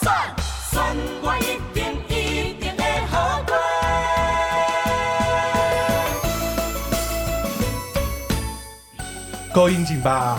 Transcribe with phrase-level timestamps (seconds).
[0.00, 0.10] 选，
[0.70, 0.82] 选
[1.22, 3.54] 我一定一定会好过。
[9.52, 10.38] 够应景吧？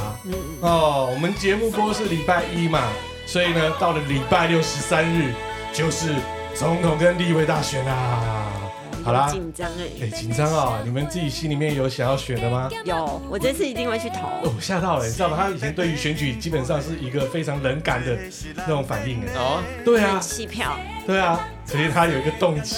[0.62, 2.82] 哦，我们节目播是礼拜一嘛，
[3.28, 5.34] 所以呢，到了礼拜六十三日
[5.72, 6.16] 就是
[6.56, 8.63] 总统跟立委大选啊。
[9.04, 10.82] 好啦，紧张哎，哎，紧张啊！
[10.86, 12.70] 你们自己心里面有想要选的吗？
[12.86, 14.28] 有，我这次一定会去投。
[14.44, 15.38] 哦，吓到了，你知道吗？
[15.38, 18.18] 他以前对于选举基本上是一个非常冷感的
[18.56, 19.34] 那种反应哎。
[19.36, 20.78] 哦，对啊，弃票。
[21.06, 22.78] 对啊，所以他有一个动机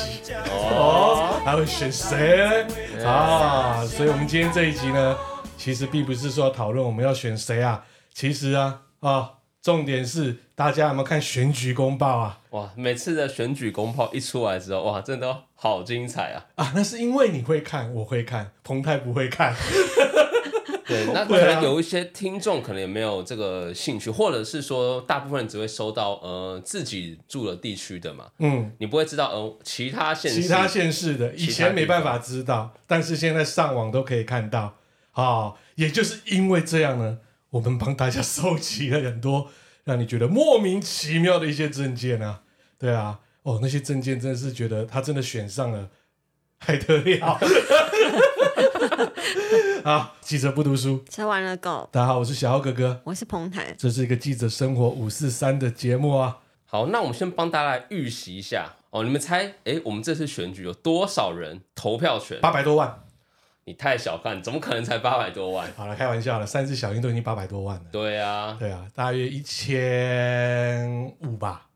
[0.50, 2.66] 哦，他会选谁
[3.05, 3.86] 啊？
[3.86, 5.16] 所以我们今天这一集呢，
[5.58, 7.84] 其实并不是说讨论我们要选谁啊，
[8.14, 9.31] 其实啊啊。
[9.62, 12.38] 重点是大家有没有看选举公报啊？
[12.52, 16.45] 哇，每次的选举公报一出来之后，哇，真的都好精彩啊！
[16.55, 19.55] 啊，那是因为你会看，我会看，彭太不会看。
[20.86, 28.28] 对，那 可能有一些听众可能也没有这个兴趣，或者是说大部分人只会收到呃自己住的地区的嘛。
[28.38, 34.76] 嗯，你不会知道呃其他县市、其他县市的，以前没办法知道，但是现在上网都可以看到。
[35.11, 37.20] 啊、哦，也就是因为这样呢。
[37.52, 39.50] 我们帮大家收集了很多
[39.86, 42.42] 让你觉得莫名其妙的一些证件啊，
[42.78, 45.88] 对啊，哦，那些证件真的是觉得他真的选上了，
[46.58, 47.40] 还得了？
[49.84, 51.88] 好， 记者不读书，吃完了够。
[51.92, 56.40] 大家好，我是小奥哥哥，我是彭台，这是一个记者生活五四三的节目啊。
[56.66, 62.42] 好，那我们先帮大家来预习一下哦，你们猜，哎，我们这次选举有多少人投票权？
[62.42, 63.04] 八百多万。
[63.66, 65.72] 你太小看，怎么可能才八百多万？
[65.78, 67.84] 好了，开玩笑了，三只小鹰都已经八百多万了。
[67.92, 71.68] 对啊，对啊，大约一千五吧。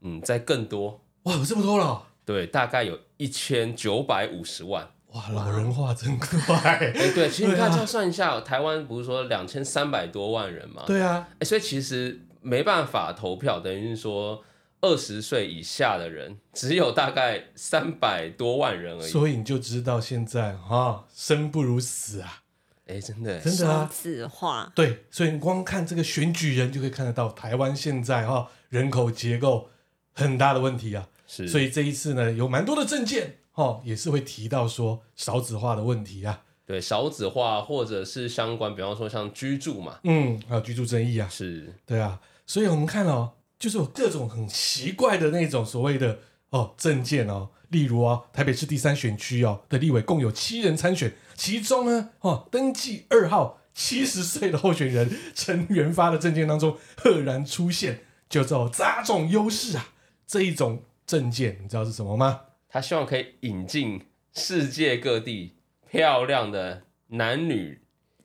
[0.00, 1.00] 嗯，在更多。
[1.24, 2.02] 哇，有这么多了？
[2.24, 4.88] 对，大概有一千九百五十万。
[5.12, 6.56] 哇，老人化真快。
[6.62, 10.82] 哎，对，其实你看这样算一下，台湾不是说两千三百多万人嘛？
[10.86, 11.28] 对啊。
[11.38, 14.44] 哎，所以其实没办法投票，等于是说。
[14.80, 22.42] 二十岁以下的人只有大概三百多万人而已，所以你就知道现在哈生不如死啊！
[22.86, 23.90] 哎，真的真的啊，
[24.30, 29.68] 化对，所以你光看这个选举人就可以看得到台湾现在哈人口结构
[30.22, 31.08] 很大的问题啊。
[31.26, 36.42] 是，所以这一次呢有蛮多的证件哦也是会提到说少子化的问题啊。
[36.66, 42.20] 对，少子化或者是相关，比方说像居住嘛，嗯，还有居住争议啊，是对啊。
[42.46, 43.32] 所以我们看哦。
[43.58, 59.88] 就是有各种很奇怪的那种所谓的哦证件哦，例如啊、哦，台北市第三选区哦的立委共有七人参选，其中呢哦登记二号七十岁的候选人陈元发的证件当中赫然出现，叫做杂种优势啊
[60.28, 62.42] 这一种政见，你知道是什么吗？
[62.68, 65.54] 他希望可以引进世界各地
[65.90, 67.80] 漂亮的男女，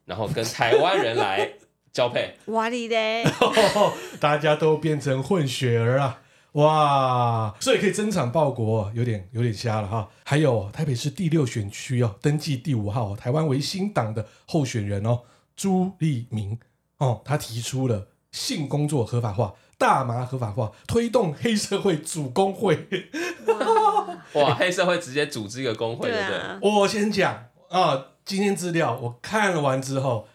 [0.05, 1.53] 然后跟台湾人来。
[1.93, 3.23] 交配， 哇哩嘞！
[4.19, 6.23] 大家都变成混血儿啊！
[6.53, 10.09] 哇，所以可以增产报国，有点有点瞎了哈。
[10.23, 15.21] 还有台北市第六选区哦，登记第五号台湾维新党的候选人哦，
[15.55, 16.57] 朱立明
[16.97, 22.87] 哦，他提出了性工作合法化、大麻合法化，推动黑社会组工会。
[24.33, 26.37] 哇，黑社会直接组织一个工会，对不对？
[26.37, 27.33] 啊、我先讲
[27.69, 30.27] 啊、哦，今天资料我看了完之后。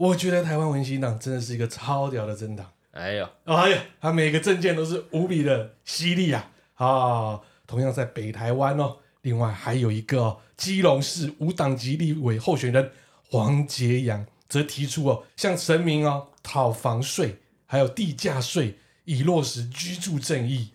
[0.00, 6.50] 我觉得台湾文新党真的是一个超屌的政党，哎呦，哎呀，他每个政见都是无比的犀利啊！
[6.76, 12.90] 啊、哦，同样在北台湾哦，另外还有一个、哦、基隆市无党籍立委候选人
[13.28, 17.39] 黄杰阳，则提出哦，向神明哦讨房税，
[17.70, 20.70] 还有地价税，以落实居住正义。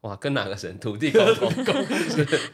[0.00, 0.78] 哇，跟哪个神？
[0.78, 1.52] 土地公公？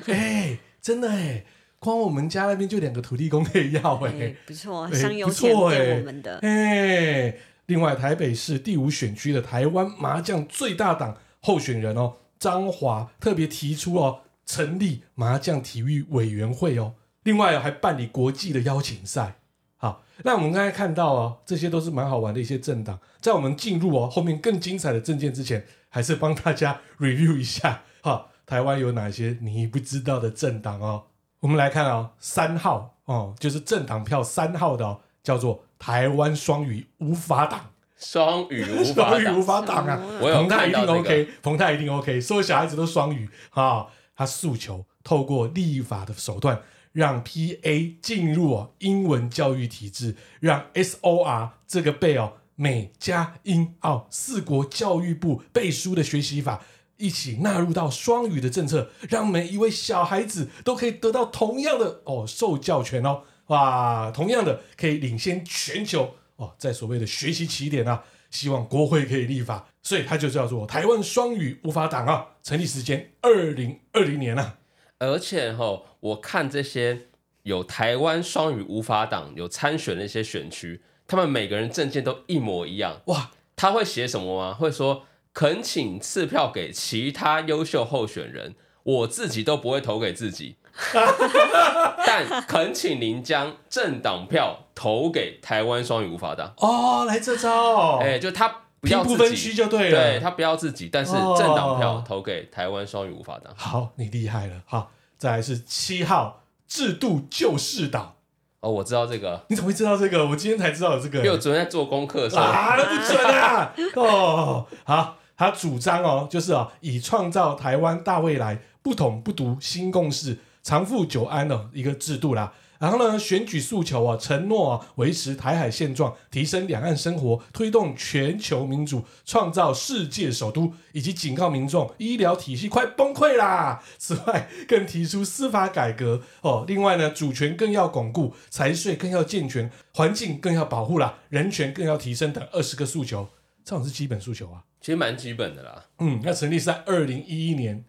[0.12, 1.44] 哎，真的哎。
[1.78, 7.40] 光我们家那边就两个土地公可以要哎、欸，不错，香油钱给我们的哎、欸。
[7.66, 16.94] 另外，台北市第五选区的台湾麻将最大党候选人哦，张华特别提出哦，成立麻将体育委员会哦。
[17.22, 19.36] 另外还办理国际的邀请赛。
[19.84, 22.98] 好，那我们刚才看到哦，这些都是蛮好玩的一些政党。
[23.20, 31.02] 在我们进入哦后面更精彩的政见之前，还是帮大家 review 一下哈，台湾有哪些你不知道的政党哦。
[31.40, 37.60] 我们来看哦，三号哦，就是政党票三号的哦，叫做台湾双语无法党。
[37.98, 40.00] 双语无法党，双语无法党啊！
[40.18, 43.86] 彭泰一定 OK，彭泰一定 OK，所有小孩子都双语啊、哦。
[44.16, 56.64] 他诉求透过立法的手段，让 PA 进入英文教育体制，让 SOR 这个背哦美加英澳四国教育部背书的学习法。
[56.96, 72.28] 一起纳入到双语的政策，让每一位小孩子都可以得到同样的哦受教权哦，哇，同样的可以领先全球哦，在所谓的学习起点啊，希望国会可以立法，所以他就叫做台湾双语无法挡啊。
[72.44, 74.58] 成立时间二零二零年啊。
[74.98, 77.08] 而且哈，我看这些
[77.42, 83.30] 有台湾双语无法党有参选的一些选区，他们每个人证件都一模一样哇。
[83.56, 84.52] 他会写什么吗？
[84.52, 90.56] 会说恳请赐票给其他优秀候选人，我自己都不会投给自己。
[92.04, 103.52] 但恳请您将政党票投给台湾双语无法党哦，来这招，哎、欸，就他不要，不分区就对了，对他不要自己，但是政党票投给台湾双语无法党。
[103.56, 108.16] 好，你厉害了，好，再来是七号制度救世党。
[108.60, 110.26] 哦，我知道这个，你怎么会知道这个？
[110.26, 120.38] 我今天才知道有这个，因为我昨天在做功课的时候啊，那不准啊，哦，好，他主张哦，就是哦，以创造台湾大未来，不统不独新共识。
[120.62, 133.82] 长富久安的一个制度啦，然后呢，选举诉求啊，承诺啊，维持台海现状，提升两岸生活，推动全球民主，创造世界首都，以及警告民众医疗体系快崩溃啦。
[133.98, 143.28] 此外，更提出司法改革哦，另外呢，主权更要巩固，财税更要健全，环境更要保护啦，人权更要提升等二十个诉求，
[143.64, 145.84] 这种是基本诉求啊，其实蛮基本的啦。
[146.00, 147.84] 嗯，那成立是在二零一一年，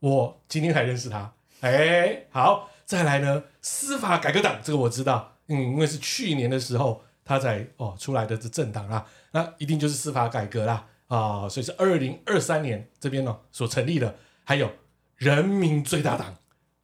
[0.00, 1.32] 我今天才认识他。
[1.60, 14.70] 哎、欸，好，再来呢，司法改革党这个我知道，嗯，因为是去年的时候他才哦出来的这政党啦，那一定就是司法改革啦啊、所以是二零二三年这边哦所成立的，还有
[15.16, 16.34] 人民最大党。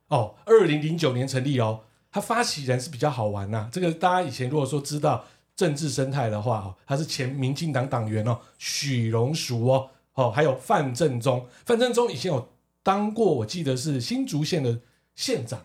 [0.09, 5.25] 哦，二零零九年成立哦，他发起人是比较好玩呐、啊，这个大家以前如果说知道
[5.57, 12.49] 政治生态的话哦，他是前民进党党员哦，许荣淑哦，哦，还有范正中，范正中以前有。
[12.87, 14.79] 当过，我记得是新竹县的
[15.15, 15.59] 县长，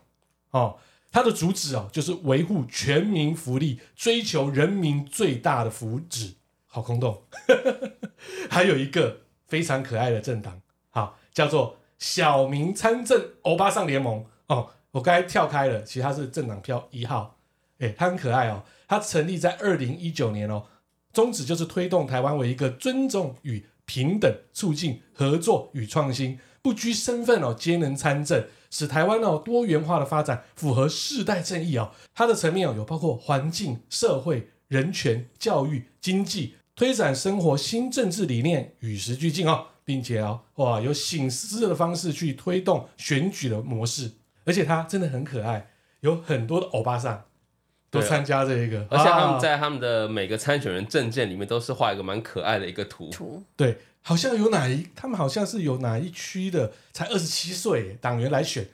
[0.51, 0.77] 哦，
[1.11, 6.33] 他的主旨哦，就是维护全民福利，追求人民最大的福祉，
[6.67, 7.23] 好空洞。
[8.49, 10.61] 还有一个非常可爱的政党，
[10.91, 17.37] 好，叫做小民参政欧巴桑联盟，哦，我刚才跳开了，其实它是政党票一号，
[17.79, 20.63] 诶，它很可爱哦，它成立在二零一九年哦，
[21.11, 26.39] 宗旨就是推动台湾为一个尊重与平等，促进合作与创新。
[26.61, 31.91] 不拘身份哦，皆能参政，使台湾哦多元化的发展符合世代正义哦。
[32.13, 44.11] 它的层面哦有包括环境、社会、人权、教育、经济，推展生活新政治理念，与时俱进哦，并且哦哇有醒思的方式去推动选举的模式，
[44.45, 45.69] 而且它真的很可爱，
[46.01, 47.25] 有很多的欧巴桑
[47.91, 53.77] 都参加这一个，而且他们在他们的每个参选人证件里面都是画一个蛮可爱的一个图，图对。
[54.01, 58.65] 好像有哪一，他们好像是有哪一区的，才二十七岁党员来选，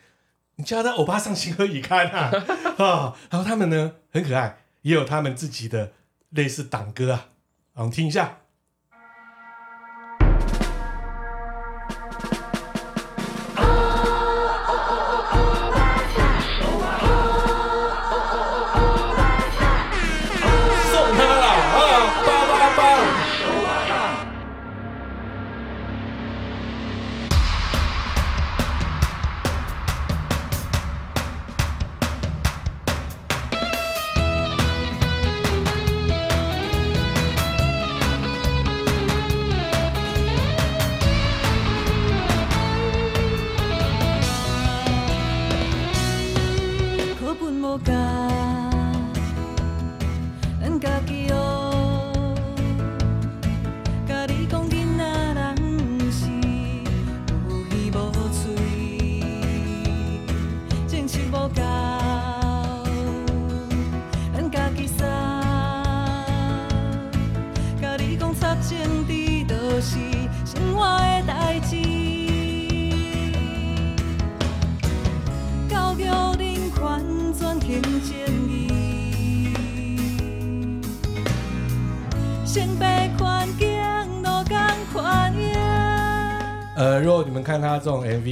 [0.57, 2.31] 你叫他欧巴上情何以堪啊
[2.77, 3.15] 啊、哦！
[3.31, 5.93] 然后他们呢很可爱，也有他们自己的
[6.29, 7.29] 类似党歌啊，
[7.73, 8.37] 我们听一下。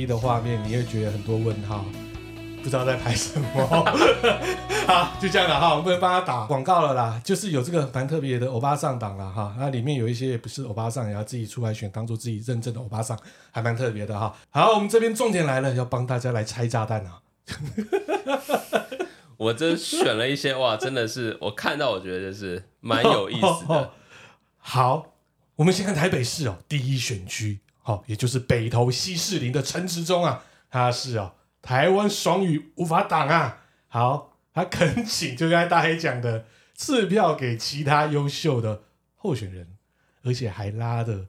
[0.06, 1.86] 的画面，你会觉得很多问号，
[2.62, 3.48] 不知道在拍什么。
[4.86, 7.22] 好，就这样了哈，我们不能帮他打广告了啦。
[7.24, 13.18] 就是有这个蛮特别的欧巴上档了哈，那里面有一些也不是欧巴上，也要自己出来选，当做自己认证的欧巴上，
[13.52, 14.36] 还蛮特别的哈。
[14.50, 17.22] 好，我们这边重点来了，要帮大家来拆炸弹啊！
[19.38, 23.92] 我这选了一些哇，真的是我看到我觉得就是蛮有意思的。
[24.60, 25.06] 好，
[25.56, 27.60] 我们先看台北市哦，第一选区。
[27.84, 33.60] 好，也就是北投西势林的陈时中啊，他是哦台湾双语无法挡啊。
[33.88, 38.82] 好，他恳请就刚才大黑讲的，赐票给其他优秀的
[39.16, 39.68] 候选人。
[40.26, 41.28] 而且还拉的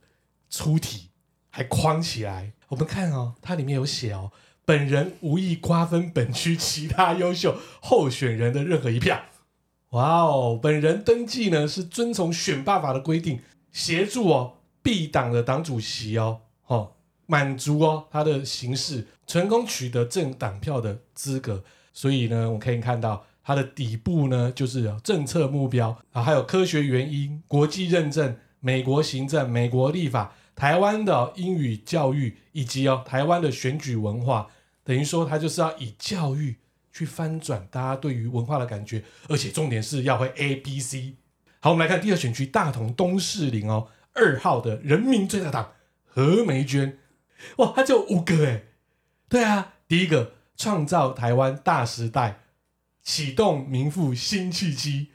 [0.48, 1.10] 出体，
[1.50, 2.52] 还框起来。
[2.68, 4.30] 我们看哦，它里面有写哦，
[4.64, 9.20] 本人无意瓜分本区其他优秀候选人的任何一票。
[9.90, 13.40] 哇哦，本人登记呢是遵从选罢法的规定，
[13.72, 16.92] 协助哦 B 党的党主席哦，哦
[17.26, 21.64] 满足哦他的形式，成功取得政党票的资格。
[21.92, 34.48] 所以呢，我们可以看到它的底部呢就是政策目标啊，还有科学原因、国际认证、美国行政、美国立法、台湾的英语教育以及哦台湾的选举文化，
[34.84, 36.56] 等于说它就是要以教育。
[36.96, 41.16] 去翻转大家对于文化的感觉，而且重点是要会 A B C。
[41.58, 45.72] 好，我们来看第二选区大同东势林哦，二号的人民最大党
[46.04, 46.98] 何玫娟，
[47.56, 48.62] 哇，他就五个哎，
[49.28, 52.40] 对啊，第一个创造台湾大时代，
[53.02, 55.08] 启动民富新契机；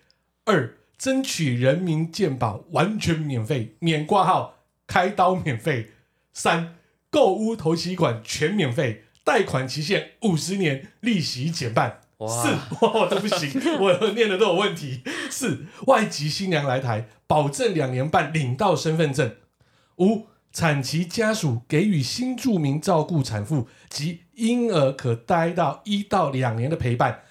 [0.46, 5.92] 二争取人民健保完全免费，免挂号，开刀免费；
[6.34, 6.76] 三
[7.10, 9.06] 购屋头期款全免费。
[9.24, 12.02] 贷款期限五十年，利息减半。
[12.28, 12.50] 四
[12.86, 13.50] 哇，都 不行，
[13.80, 15.02] 我念的都有问题。
[15.30, 19.36] 四外籍新娘来台，保证两年半领到身份证。
[19.98, 27.22] 五产期家属给予新住民照顾产妇及婴儿可待到一到两年的陪伴。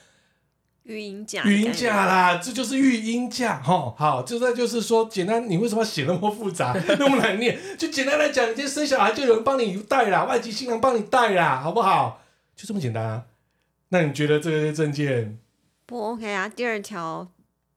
[0.84, 3.94] 育婴假，育婴假啦，这就是育婴假哈。
[3.98, 7.58] 好，就在就是说，简单，你为什么要写那么复杂， 那么难念？
[7.76, 12.22] 就简单来讲，你今天生小孩就有人帮你带啦，外籍新娘帮你带啦，好不好？
[12.56, 13.24] 就这么简单啊。
[13.90, 15.38] 那你觉得这些证件
[15.86, 16.48] 不 OK 啊？
[16.48, 17.26] 第二条，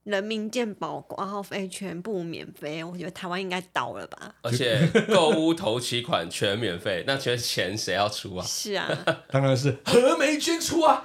[0.04, 4.34] 人民健保挂号费全部免费，我觉得台湾应该倒了吧？
[4.42, 8.44] 而且购物头期款全免费，那觉得钱谁要出啊？
[8.48, 8.88] 是啊，
[9.30, 11.04] 当然是何梅娟出啊。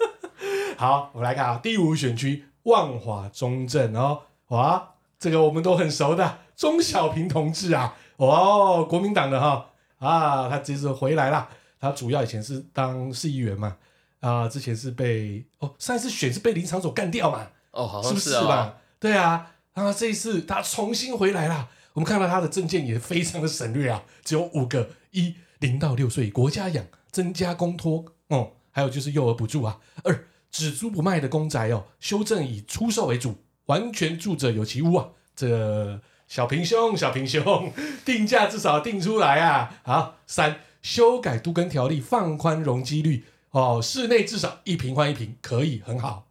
[0.78, 13.76] 好，我们来看啊，第五选区万华中正哦，哇，这个我们都很熟的钟小平同志啊，哦，国民党的哈啊，他这次回来了，他主要以前是当市议员嘛，
[14.22, 18.76] 啊，之前是被哦上一次选是被林场所干掉嘛，哦，好像是，是，哦、是不是吧？
[18.98, 30.26] 对啊，啊，这一次他重新回来了，我们看到他的政见也非常的省略啊，只有五个：一零到六岁国家养，增加公托，哦、嗯，还有就是幼儿补助啊，二。
[30.52, 35.08] 只租不卖的公宅哦，修正以出售为主，完全住者有其屋啊。
[35.34, 35.98] 这、
[36.28, 37.72] 小平兄，小平兄，
[38.04, 39.80] 定价至少定出来啊。
[39.82, 46.28] 好，三修改都更条例，放宽容积率哦，室内至少一瓶换一瓶，可以很好，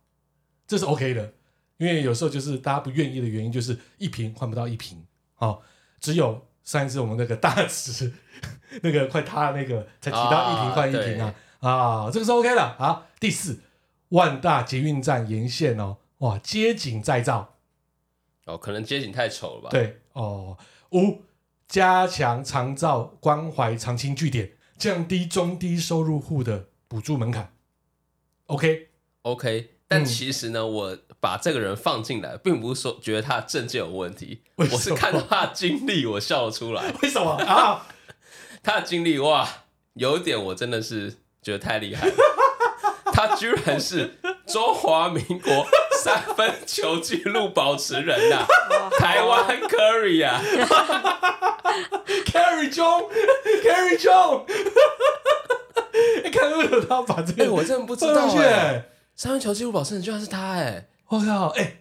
[0.68, 1.34] 这是 OK 的。
[1.78, 5.04] 因为有时候就是大家不愿意的原因，就是一瓶换不到一瓶，
[5.38, 5.62] 哦，
[6.00, 8.14] 只有上一次我们那个大池
[8.84, 12.62] 那个快塌那个才提到一瓶换一瓶啊啊，啊，这个是 OK 的。
[12.62, 13.62] 啊，第四。
[14.10, 17.56] 万大捷运站沿线哦，哇，街景再造，
[18.46, 19.70] 哦，可能街景太丑了吧？
[19.70, 20.58] 对，哦，
[20.92, 21.22] 五
[21.66, 27.54] 加强长照关怀长青据点，降低中低收入户的补助门槛。
[28.48, 28.90] OK，OK，、
[29.24, 29.62] okay?
[29.62, 36.94] okay, 但其实呢、嗯，我把这个人放进来，并不是说觉得他的政见有问题，我是看到他的经历，我笑了出来。
[37.02, 37.88] 为什么啊？
[38.62, 39.48] 他的经历哇，
[39.94, 42.14] 有一点我真的是觉得太厉害了。
[43.14, 45.66] 他居然是中华民国
[46.04, 50.42] 三分球纪录保持人呐、啊，台湾 Curry 啊，
[52.26, 53.10] Curry 中
[53.64, 54.46] ，Curry 中，
[56.24, 57.50] 你看为什么他把这个、欸？
[57.50, 61.78] 我真的不知道哎、欸，三分球纪录保持人居然是他哎、欸，我靠哎、欸，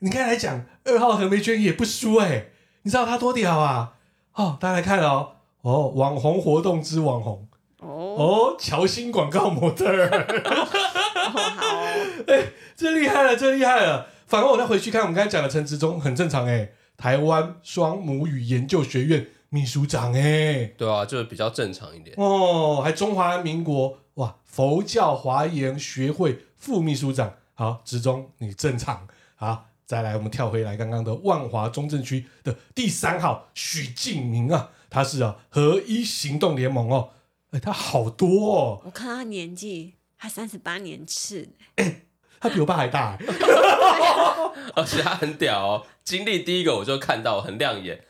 [0.00, 3.94] 你刚才来讲二号何梅娟也不输哎、欸，你知道他多屌啊？
[4.34, 5.32] 哦，大家来看哦，
[5.62, 7.48] 哦，网红活动之网红。
[7.78, 10.08] 哦，乔欣广告模特儿，
[10.44, 11.84] 好，
[12.26, 14.06] 哎，这厉害了，这厉害了。
[14.26, 16.70] 反而我再回去看我们刚才讲的陈时中，很正常哎。
[16.96, 22.16] 台湾双母语研究学院秘书长哎，对啊，就是比较正常一点。
[22.18, 27.34] 哦，还中华民国哇佛教华严学会副秘书长。
[27.54, 29.06] 好，职中你正常。
[29.36, 37.10] 好，再来我们跳回来刚刚的万华中正区的第三号许敬明啊，他是啊合一行动联盟哦。
[37.52, 38.82] 哎、欸，他好多哦！
[38.84, 42.02] 我看他年纪，他三十八年次，哎、欸，
[42.42, 43.16] 他比我爸还大，
[44.74, 45.86] 而且他很屌哦。
[46.02, 48.04] 经历第一个我就看到很亮眼，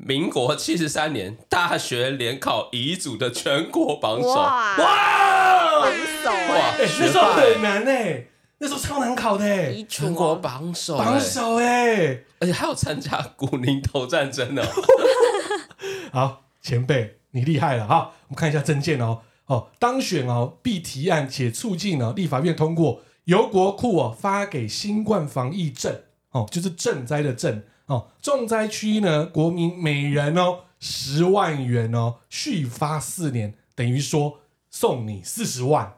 [0.00, 5.82] 民国七十三年大学联考乙组的全国榜首，哇，哇！
[5.82, 8.26] 榜首哇，那时候很难哎，
[8.58, 9.44] 那时候超难考的。
[9.44, 14.62] 哎，全国榜首，榜首哎，而且还有参加古宁头战争哦。
[16.12, 17.16] 好，前辈。
[17.32, 18.12] 你厉害了哈！
[18.28, 19.20] 我们看一下证件哦。
[19.46, 26.00] 哦，当选哦必提案且促进呢立法院通过由国库哦发给新冠防疫证。
[26.30, 34.40] 哦，就是赈灾的賑哦，重灾区呢，国民每人哦十万元哦，续发四年，等于说
[34.70, 35.94] 送你四十万。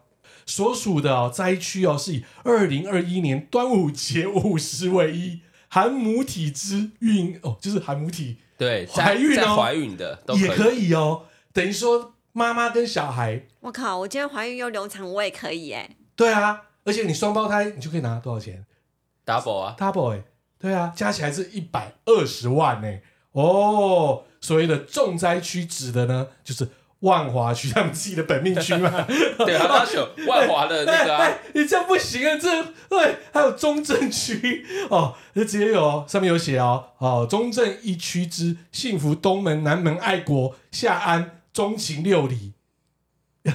[0.46, 15.96] 所属的哦灾区哦是以二零二一年端午节五十为一，含母体之孕哦，就是含母体对怀孕哦，怀孕的都可也可以哦，等于说妈妈跟小孩，我靠，我今天怀孕又流产，我也可以哎。
[16.16, 18.64] 对啊，而且你双胞胎，你就可以拿多少钱
[19.26, 20.22] ？double 啊，double 哎。
[20.60, 22.98] 对啊，加起来是一百二十万呢。
[23.32, 26.68] 哦，所谓的重灾区指的呢，就是
[27.00, 29.06] 万华区他们自己的本命区嘛。
[29.38, 31.38] 对啊，他选万华的那个、啊 哎哎。
[31.54, 32.36] 你这样不行啊！
[32.36, 42.52] 这对，还有中正区哦，这直接有上面有写哦哦，中正一区之幸福东门、南门、爱国、下安、中情六里。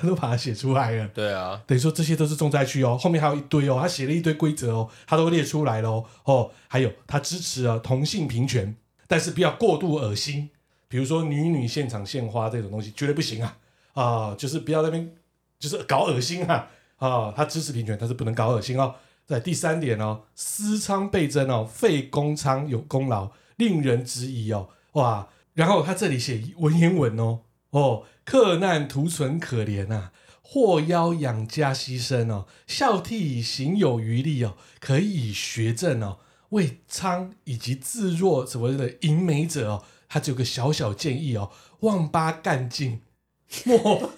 [0.01, 8.75] 都把它写出来了，对啊，等于说这些都是重灾区哦，后面还有一堆哦，他写了一堆规则哦，他都列出来了哦，哦，还有他支持啊同性平权，
[9.07, 10.49] 但是不要过度恶心，
[10.87, 13.57] 比如说女女现场献花这种东西绝对不行啊
[13.93, 15.13] 啊、呃，就是不要那边
[15.59, 18.95] 就是搞恶心啊啊、呃，他支持平权，但是不能搞恶心哦。
[19.27, 27.41] 在第三点哦，私娼倍增哦，废公娼有功劳，令人质疑哦，哇，然后他这里写文言文哦。
[27.77, 36.19] 哦，克难图存可怜啊，获邀养家牺牲哦，孝悌行有余力哦，可以学政哦，
[36.51, 41.51] 为苍以及自若什么的淫美者哦，他只有个小小建议哦，
[41.81, 43.01] 万八干尽
[43.65, 44.11] 莫，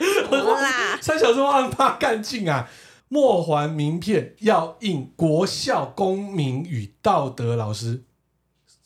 [1.00, 2.68] 三小说万八干尽啊，
[3.08, 8.04] 莫还名片，要印国校公民与道德老师，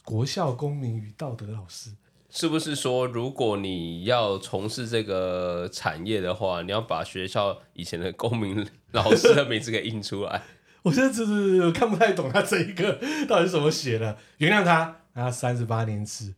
[0.04, 1.90] 国校公民与道德老师。
[2.37, 10.43] 是不是说，如果你要从事这个产业的话，你要把学校以前的公民老师的名字给印出来？
[10.83, 12.99] 我现在只是看不太懂他这一个
[13.29, 14.19] 到底是怎么写的。
[14.38, 16.35] 原谅他，他三十八年次，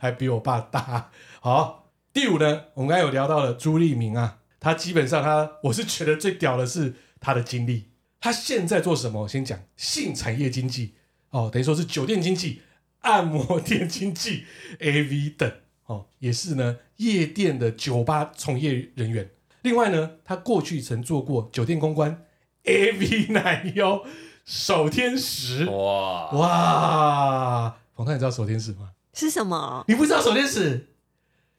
[0.00, 1.12] 还比我爸大。
[1.40, 7.90] 好，第五呢，我们刚才有聊到了朱立明啊，他基本上他，我是觉得最屌的是他的经历。
[8.20, 9.22] 他现在做什么？
[9.22, 10.94] 我先讲性产业经济
[11.30, 12.62] 哦，等于说是酒店经济。
[13.02, 14.44] 按摩店经纪、
[14.80, 15.50] AV 等
[15.86, 19.30] 哦，也是呢，夜店的酒吧从业人员。
[19.62, 22.24] 另外呢，他过去曾做过酒店公关、
[22.64, 24.04] AV 男优、
[24.44, 25.64] 守天使。
[25.66, 27.76] 哇哇！
[27.94, 28.90] 冯太，你知道守天使吗？
[29.14, 29.84] 是什么？
[29.86, 30.88] 你不知道守天使？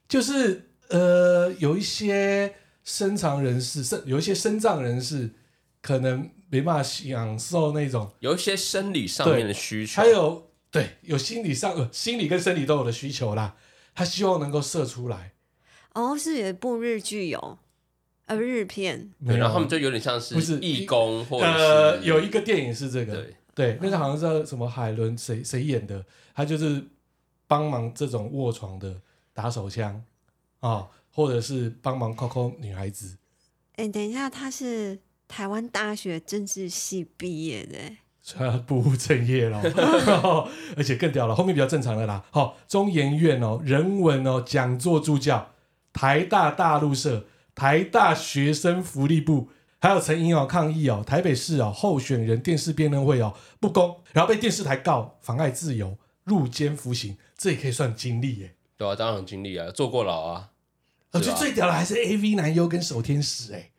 [0.08, 5.32] 就是呃，有一些身长人士，身有一些身障人士，
[5.82, 10.53] 可能没办法享受那种有一些生理上面的需求，还有。
[10.74, 13.56] 对，有心理上、呃，心理跟生理都有的需求啦。
[13.94, 15.34] 他希望能够射出来。
[15.94, 17.60] 哦，是有一部日剧有，
[18.26, 19.14] 呃，日片。
[19.24, 26.84] 对，然后他们就有点像是不是义工，或者呃，有一个电影是这个，对，对，那个好像是什么海伦谁谁演的，他就是
[27.46, 29.00] 帮忙这种卧床的
[29.32, 29.94] 打手枪
[30.60, 33.16] 啊、哦，或者是帮忙抠抠女孩子。
[33.76, 37.78] 哎，等一下，他是台湾大学政治系毕业的。
[38.66, 39.62] 不务正业了，
[40.78, 42.24] 而且更屌了，后面比较正常的啦。
[42.32, 45.52] 好，中研院哦，人文哦，讲座助教，
[45.92, 58.56] 台大大陆社，台大学生福利部，还有陈英哦抗议哦，台北市哦候选人电视辩论会哦不公，然后被电视台告妨碍自由，入监服刑，这也可以算经历耶。
[58.78, 60.52] 对啊，当然经历啊，坐过牢啊。
[61.12, 63.70] 我觉得最屌的还是 AV 男优跟守天使哎，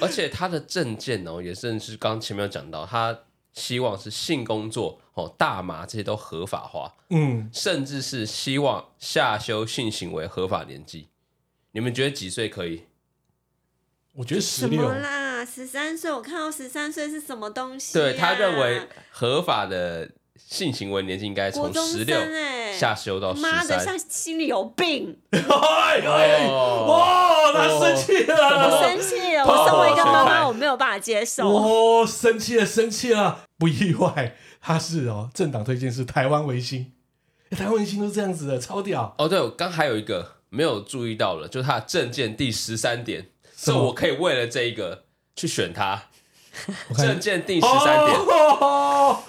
[0.00, 3.20] 而且他的证件哦，也甚至刚前面有讲到他。
[3.58, 11.08] 希望是性工作哦，大麻这些都合法化，嗯，甚至是希望下修性行为合法年纪。
[11.72, 12.84] 你们觉得几岁可以？
[14.14, 16.10] 我觉得十六啦，十三岁。
[16.10, 18.02] 我看到十三岁是什么东西、啊？
[18.02, 22.18] 对，他认为合法的性行为年纪应该从十六
[22.76, 23.52] 下修到十三。
[23.52, 25.16] 妈的，像心里有病！
[25.30, 29.44] 哎哎、哇，他生气了，我生气了。
[29.44, 31.48] 我身为一个妈妈，我没有办法接受。
[31.48, 33.44] 哦，生气了，生气了。
[33.58, 36.92] 不意外，他是哦，政党推荐是台湾维新，
[37.50, 39.28] 台湾维新都这样子的，超屌哦。
[39.28, 46.04] 对，我刚还有一个没有注意到了，就是他的政见第十三点，是我可以为了这一个去选他。
[46.96, 49.22] 政见第十三点，哦，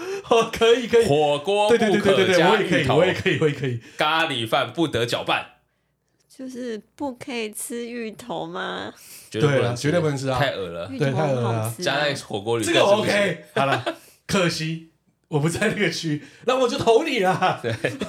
[0.52, 5.46] 可以可以，火锅不可加芋头，我也可以，我也可以，咖喱饭不得搅拌，
[6.28, 8.92] 就是不可以吃芋头吗？
[9.30, 13.84] 对了，绝对不能吃啊，太恶了，对，太恶了，加在火锅里，这个 OK，好了。
[14.30, 14.92] 可惜
[15.30, 17.60] 我不在那个区，那我就投你了。
[17.64, 17.74] 对，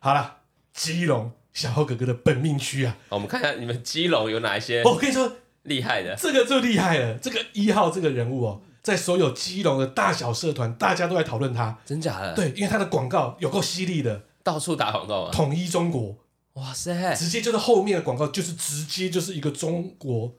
[0.00, 0.38] 好了，
[0.72, 4.82] 基隆小浩哥哥的本命区啊，我们看一下你们基隆有哪一些。
[4.84, 5.30] 我跟你说，
[5.64, 7.14] 厉害的，这个就厉害了。
[7.18, 11.78] 这个一号这个人物哦，在所有基隆的大小社团，大家都在讨论他。
[11.84, 15.30] 真假的？，对，因为他的广告有够犀利的，到处打广告啊！
[15.30, 16.16] 统一中国，
[16.54, 20.34] 哇塞，直接就是后面的广告就是直接就是一个中国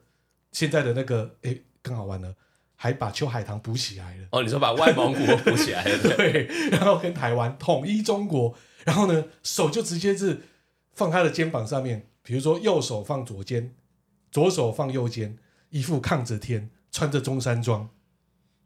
[0.52, 2.34] 现在的那个，哎，更好玩了，
[2.80, 4.28] 还把秋海棠补起来了。
[4.32, 5.98] 哦，你说把外蒙古补起来了？
[6.16, 10.44] 对，然后跟台湾统一中国，然后呢，手就直接是
[10.94, 13.74] 放他的肩膀上面，比如说右手放左肩，
[14.32, 15.38] 左手放右肩，
[15.72, 17.90] 一副抗着天，穿着中山装，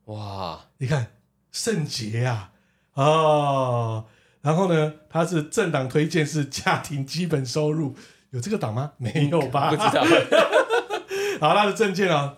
[0.05, 1.13] 哇，你看
[1.51, 2.51] 圣洁啊，
[2.95, 4.05] 哦，
[4.41, 7.95] 然后呢，他是政党推荐是家庭基本收入，
[8.31, 8.91] 有这个党吗？
[8.97, 9.69] 没有吧？
[9.69, 10.03] 不知道。
[11.39, 12.37] 好，他的证件啊，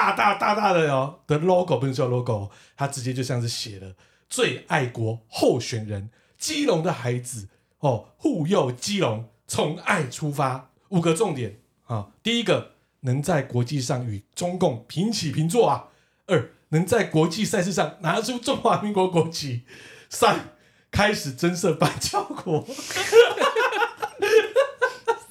[0.00, 3.94] 大大大大的哦的 logo 不能叫 logo，他直接就像是写了
[4.30, 6.08] 最爱国候选人
[6.38, 7.48] 基隆的孩子
[7.80, 12.08] 哦，护佑基隆，从爱出发，五个重点啊。
[12.22, 15.90] 第一个，能在国际上与中共平起平坐啊；
[16.26, 19.64] 二，能在国际赛事上拿出中华民国国旗；
[20.08, 20.56] 三，
[20.90, 22.66] 开始增设板桥国。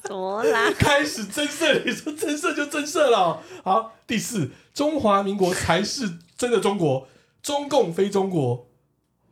[0.10, 0.72] 怎么啦？
[0.76, 3.40] 开始增色，你说增色就增色了哦。
[3.64, 7.08] 好，第四，中华民国才是真的中国，
[7.44, 8.68] 中共非中国。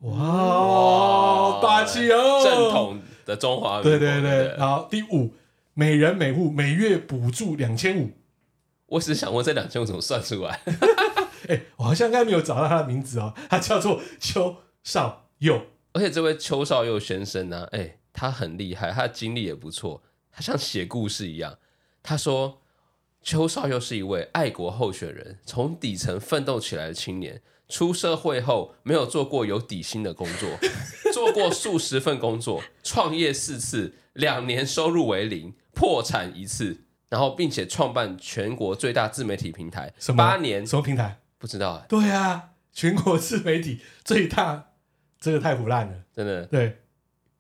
[0.01, 2.43] 哇，哇霸气哦！
[2.43, 3.97] 正统的中华民国。
[3.97, 4.55] 对对对。
[4.59, 5.33] 好，第五，
[5.73, 8.11] 每人每户每月补助两千五。
[8.85, 10.61] 我只是想问，这两千五怎么算出来？
[11.49, 15.59] 哎，我好像应该没有找到他的名字哦，他叫做邱少佑。
[15.93, 20.03] 而且这位邱少佑先生呢，哎，他很厉害，他的经历也不错。
[20.38, 21.58] 他像写故事一样，
[22.04, 22.62] 他说
[23.23, 27.41] 邱少佑是一位爱国候选人，从底层奋斗起来的青年。
[27.67, 30.47] 出社会后没有做过有底薪的工作，
[31.12, 41.19] 做过数十份工作，创业四次，两年收入为零，破产一次，然后并且创办全国最大自媒体平台，什么八年什么平台？
[41.39, 41.86] 不知道哎。
[41.89, 44.67] 对啊，全国自媒体最大，
[45.19, 46.45] 这个太腐烂了，真的。
[46.45, 46.78] 对。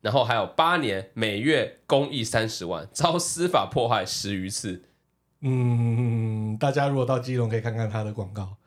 [0.01, 4.83] 然后还有八年，每月公益三十万，遭司法迫害十余次。
[5.41, 8.57] 嗯，大家如果到基隆可以看看他的广告。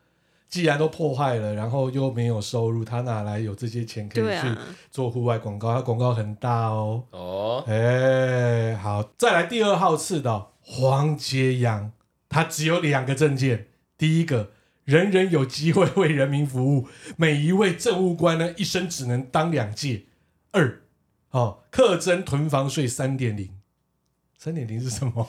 [0.49, 4.53] 既然都破坏了，然后又没有收入，他哪来有这些钱可以去
[4.89, 5.73] 做户外广告？
[5.73, 7.05] 他广告很大哦。
[7.11, 11.93] 哦，哎，好，再来第二号次的黄杰阳，
[12.27, 13.67] 他只有两个证件：
[13.97, 14.51] 第一个，
[14.83, 20.07] 人人有机会为人民服务，每一位政务官呢一生只能当两届；
[20.51, 20.80] 二，
[21.31, 23.49] 哦，课征囤房税三点零，
[24.37, 25.27] 三点零是什么？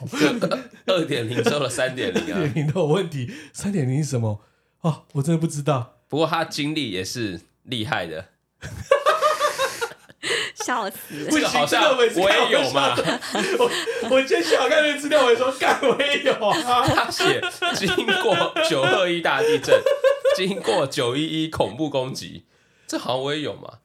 [0.85, 4.41] 二点零收了三点零啊， 二点零都有问题，三点零是什么？
[4.81, 5.99] 哦，我真的不知道。
[6.09, 8.27] 不过他经历也是厉害的，
[10.55, 11.25] 笑死！
[11.31, 12.95] 这个好像我也有嘛。
[13.57, 13.71] 我
[14.09, 16.85] 我今天想看那资料，我说干我也有啊。
[16.85, 17.41] 他写
[17.75, 19.81] 经过九二一大地震，
[20.35, 22.43] 经过九一一恐怖攻击，
[22.85, 23.79] 这好像我也有嘛。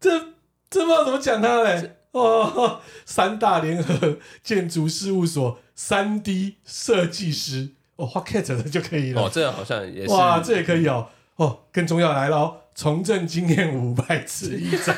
[0.00, 0.35] 这
[0.68, 1.96] 这不知道怎么讲他嘞？
[2.12, 7.70] 哦，三大联合建筑事务所三 D 设计师。
[7.96, 9.22] 哦，画 cat 的就可以了。
[9.22, 10.12] 哦，这个好像也是。
[10.12, 11.08] 哇，这也可以哦。
[11.36, 14.94] 哦，更重要来了哦，从政经验五百次以上，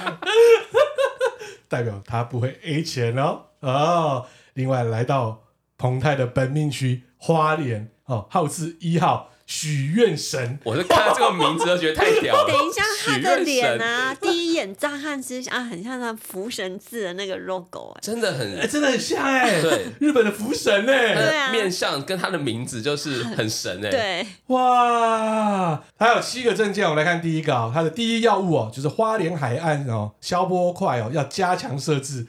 [1.69, 3.43] 代表他不会 A 钱哦。
[3.61, 5.43] 哦，另外来到
[5.77, 9.31] 彭泰的本命区花莲哦，号字一号。
[9.49, 12.45] 许愿神，我是看到这个名字都觉得太屌了。
[12.53, 32.27] 等一下，他的脸啊，第一眼乍看之下啊很像那福神字的那个 logo，哎，真的很，哎，真的很像哎，对，日本的福神哎，对啊，面相跟他的名字就是很神哎，对，哇，他有七个证件，我们来看第一个啊，他的第一要务哦，就是花莲海岸哦，消波块哦，要加强设置，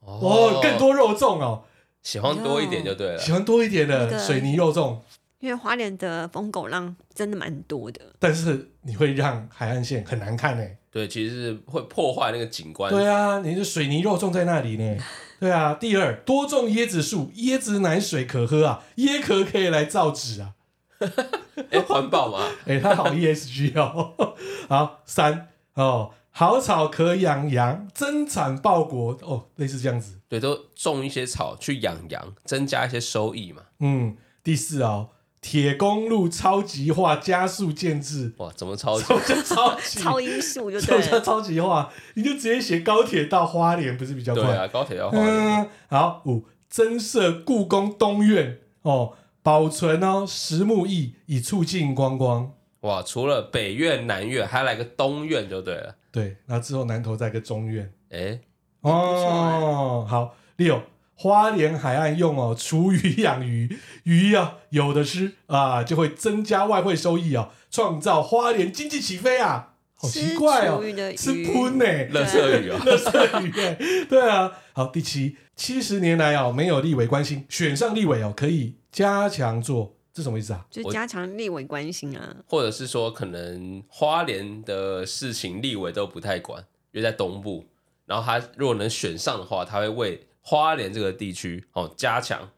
[0.00, 1.64] 哦，更多肉粽哦，
[2.02, 4.96] 喜欢多一点就对了，喜欢多一点的水泥肉粽。
[5.40, 10.64] 因为花莲的疯狗浪真的蛮多的，但是你会让海岸线很难看呢。
[10.90, 12.92] 对，其实是会破坏那个景观。
[12.92, 14.96] 对啊，你的水泥肉种在那里呢。
[15.38, 20.54] 对啊，第二，多种椰子树，椰子奶水可喝啊，椰壳可以来造纸啊。
[21.70, 22.46] 哎，环保嘛？
[22.66, 24.36] 哎，它好 ESG 哦。
[24.68, 30.20] 好，三哦，好草可养羊，增产报国哦，类似这样子。
[30.28, 33.62] 对，都种一些草去养羊，增加一些收益嘛。
[33.78, 35.08] 嗯，第四哦。
[35.40, 38.52] 铁公路超级化加速建制，哇！
[38.54, 39.04] 怎么超级？
[39.42, 41.20] 超级超音速就对了。
[41.22, 44.44] 超级化，你就直接写高铁到花莲，不是比较快？
[44.44, 45.28] 对啊，高铁到花莲。
[45.28, 52.52] 嗯，好五，增设故宫东院哦，保存哦石木艺，以促进观光。
[52.80, 53.02] 哇！
[53.02, 55.96] 除了北院、南院，还要来个东院就对了。
[56.12, 57.90] 对，那之后南投再个中院。
[58.10, 58.40] 哎、欸，
[58.82, 60.82] 哦，好六。
[61.20, 69.74] 花莲海岸用哦，厨余养鱼，鱼啊有的是啊，就会增加外汇收益哦，创造花莲经济起飞啊！
[69.96, 70.80] 好奇怪哦，
[71.14, 73.76] 吃喷呢，垃圾鱼啊， 垃圾鱼哎，
[74.08, 74.50] 对啊。
[74.72, 80.64] 好，第七，七十年来哦，没有立委关心，选上立委哦，可以加强做，这什么意思啊？
[80.70, 87.66] 就加强立委关心啊，或者是说，可能花莲的事情立委都不太管，因为在东部，
[88.06, 92.48] 然后他如果能选上的话，他会为花莲这个地区哦加强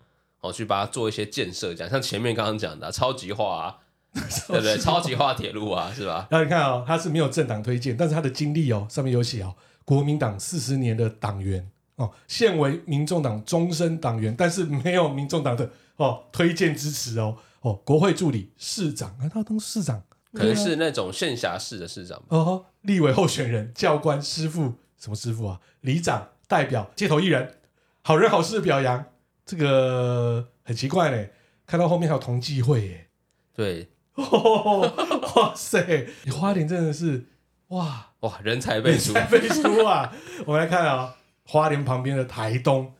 [0.40, 3.78] 哦，去把它做一些建设，讲像前面刚刚讲的超级化啊。
[4.46, 4.76] 对不对？
[4.76, 6.28] 超级化铁路啊，是吧？
[6.30, 9.54] 然后你看啊、哦，他是没有政党推荐，但是他的经历哦，上面有写哦，
[9.86, 11.66] 国民党四十年的党员
[11.96, 20.02] 哦，现为民众党终身党员，但是没有民众党的哦推荐支持哦哦，国会助理、市长，啊，他当市长？
[20.34, 25.58] 可能是那种县辖市的市长哦，立委候选人、教官、师傅，什么师傅啊？
[25.80, 27.54] 里长、代表、街头艺人，
[28.02, 29.04] 好人好事表扬，
[29.44, 31.32] 这个很奇怪嘞，
[31.66, 33.08] 看到后面还有同济会耶，
[33.54, 33.88] 对。
[34.14, 34.92] 哦，
[35.36, 36.06] 哇塞！
[36.24, 37.24] 你花莲真的是
[37.68, 40.12] 哇哇人才辈出，人才辈出啊！
[40.44, 41.14] 我们来看啊、哦，
[41.46, 42.92] 花莲旁边的台东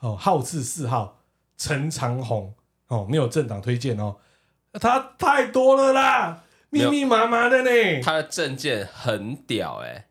[0.00, 1.20] 哦，号次四号
[1.56, 2.52] 陈长虹
[2.88, 4.16] 哦，没有政党推荐哦，
[4.74, 8.02] 他太多了啦，密密麻麻的呢。
[8.02, 10.04] 他的政见很屌哎、欸，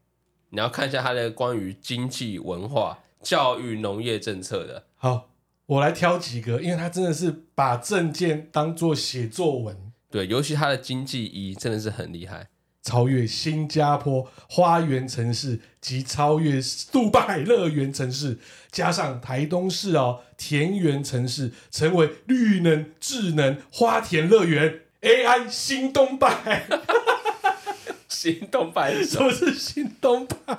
[0.49, 4.85] 你要看一下他的关于经济、文化、教育、农业政策的。
[4.95, 5.27] 好，
[5.65, 9.75] 我来挑几个，因为他真的是把政见当做写作文。
[10.09, 12.47] 对，尤其他的经济一真的是很厉害，
[12.81, 18.39] 超越新加坡花园城市及超越杜拜乐园城市，
[18.71, 26.65] 加上台东市哦田园城市，成为绿能智能花田乐园 AI 新东拜。
[28.07, 29.29] 新东拜是什么？
[29.29, 30.57] 是新东拜？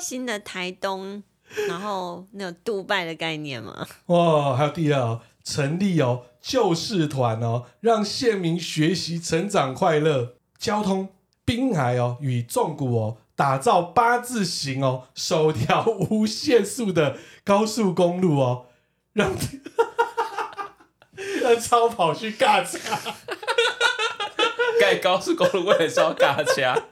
[0.00, 1.22] 新的台东，
[1.66, 3.86] 然后那种杜拜的概念吗？
[4.06, 6.24] 哇，还有第二哦，成立哦。
[6.40, 11.08] 救世团哦，让县民学习成长快乐，交通
[11.44, 18.66] 滨海哦与纵谷哦，打造八字形哦，首条无限速的高速公路哦，
[19.12, 19.34] 让
[21.42, 22.78] 让超跑去尬车，
[24.80, 26.84] 盖高速公路为了招尬车，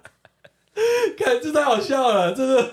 [1.18, 2.70] 看这太好笑了，真的。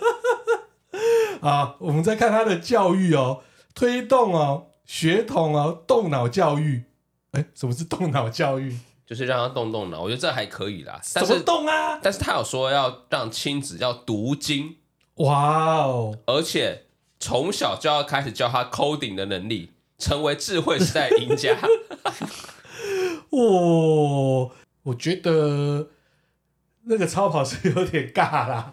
[1.42, 3.42] 好，我们再看他的教育哦，
[3.74, 4.68] 推动哦。
[4.86, 6.84] 学童哦，动脑教育，
[7.32, 8.78] 哎，什么是动脑教育？
[9.06, 11.00] 就是让他动动脑，我觉得这还可以啦。
[11.02, 11.98] 怎么动啊？
[12.04, 14.76] 但是他有说要让亲子要读经，
[15.16, 16.18] 哇哦！
[16.26, 16.84] 而且
[17.18, 21.58] 从小就要开始教他 coding 的能力，成为智慧时代赢家。
[23.32, 24.52] 哇、哦，
[24.84, 25.88] 我觉得
[26.86, 28.72] 那个超跑是有点尬啦，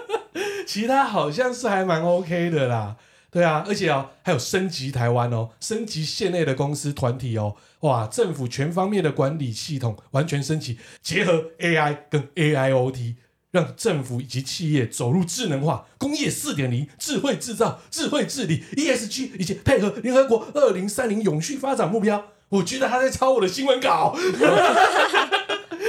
[0.66, 2.96] 其他好像是还蛮 OK 的啦。
[3.28, 13.16] 对啊，而且哦，还有升级台湾哦，升级县内的公司团体哦，哇，政府全方面的管理系统完全升级，结合 AI 跟 AIoT，
[13.50, 22.24] 让政府以及企业走入智能化、工业四点零、智慧制造、智慧治理、ESG，以及配合联合国二零三零永续发展目标。
[22.48, 24.16] 我觉得他在抄我的新闻稿，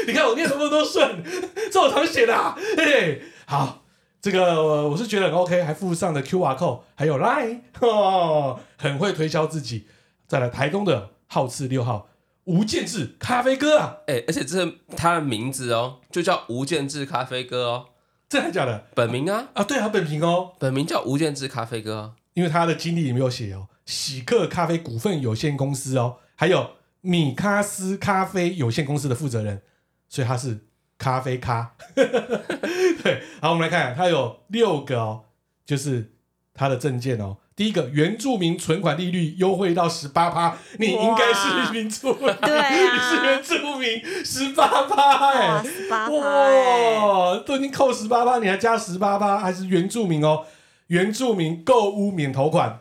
[0.08, 1.22] 你看我念什么都顺，
[1.70, 3.84] 这我常写的啊，嘿嘿，好。
[4.20, 9.88] 这个我是觉得很 OK，还附上的 QR code，还有 Line，哦，很会推销自己。
[10.28, 12.10] 再来台东的好次六号
[12.46, 17.86] 吴建志咖啡哥啊，哎，而且这是他的名字哦，就叫吴建志咖啡哥哦，
[18.28, 18.88] 真的假的？
[18.96, 19.50] 本名啊？
[19.54, 29.62] 啊，对啊，本名哦，本名叫吴建志咖啡哥哦，因为他的经历也没有写哦，喜客咖啡股份有限公司哦，还有米咖斯咖啡有限公司的负责人，
[30.10, 30.63] 所以它是。
[31.00, 35.22] 咖啡咖， 对，好，我们来看，它有六个哦，
[35.63, 36.12] 就是
[36.56, 37.38] 它的证件哦。
[37.56, 50.46] 第一个，原住民存款利率优惠到十八趴，你应该是原住民，对啊， 你是原住民，十八趴，哎，十八趴，哇，都已经扣十八趴，你还加十八趴，还是原住民哦？
[50.88, 52.80] 原住民购屋免头款，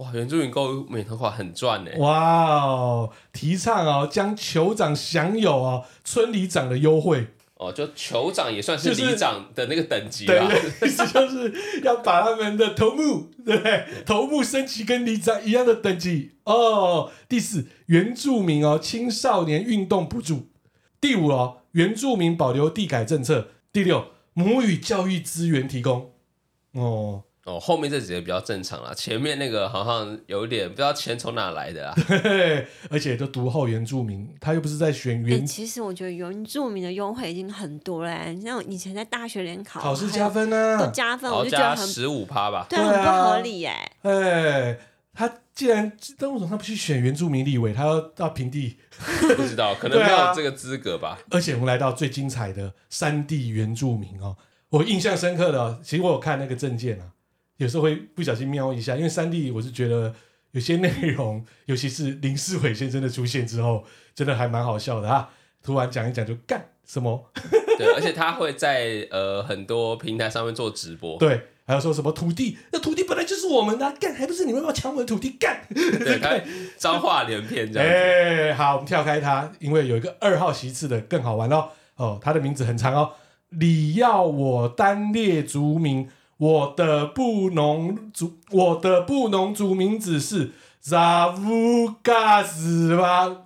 [0.00, 7.26] 哇，原住民购屋免头款很赚呢，哇哦，提倡哦，将酋长享有哦村里长的优惠。
[7.56, 10.32] 哦，就酋长也算是里长的那个等级吧，
[10.80, 13.84] 意思就是要把他们的头目，对不对？
[14.06, 17.12] 头目升级跟里长一样的等级哦。
[17.28, 20.48] 第四，原住民哦，青少年运动补助。
[20.98, 23.48] 第五哦，原住民保留地改政策。
[23.70, 26.12] 第六，母语教育资源提供。
[26.72, 27.24] 哦。
[27.44, 31.94] 哦，后面这几个比较正常啦，前面那个好像有点不知道钱从哪来的 啦。
[32.90, 35.40] 而且都独厚原住民，他又不是在选原。
[35.40, 43.90] 欸、其实我觉得原住民的优惠已经很多了，像以前在大学联考，考试加分啊，都加分，我就觉得很十五趴吧，对，很不合理哎。
[44.02, 44.78] 哎，
[45.14, 48.76] 他既然但为什么他不去选原住民立委，他要到平地？
[49.36, 51.18] 不知道，可能没有这个资格吧。
[51.32, 54.36] 而且我们来到最精彩的山地原住民哦，
[54.68, 57.12] 我印象深刻的、哦，其实我有看那个证件啊，
[57.60, 60.14] 有时候会不小心瞄一下，因为三 D 我是觉得
[60.52, 65.28] 有些内容， 尤其是林世伟先生的出现之后，真的还蛮好笑的啊。
[65.62, 67.30] 突然讲一讲就干什么？
[67.76, 71.18] 对，而且他会在呃很多平台上面做直播。
[71.18, 71.40] 对。
[71.66, 72.58] 还有说什么土地？
[72.72, 75.30] 那土地本来就是我们的，干还不是你们要抢我们的土地？
[75.38, 75.64] 干！
[75.72, 76.36] 对，他
[76.76, 77.88] 脏话连篇这样。
[77.88, 81.68] 哎、欸，好，我们跳开他，因为有一个二号席次的更好玩哦。
[81.94, 83.12] 哦，他的名字很长哦。
[83.50, 86.08] 你要我单列族名，
[86.40, 93.44] 我的布农族，我的布农族名字是扎乌嘎斯吧？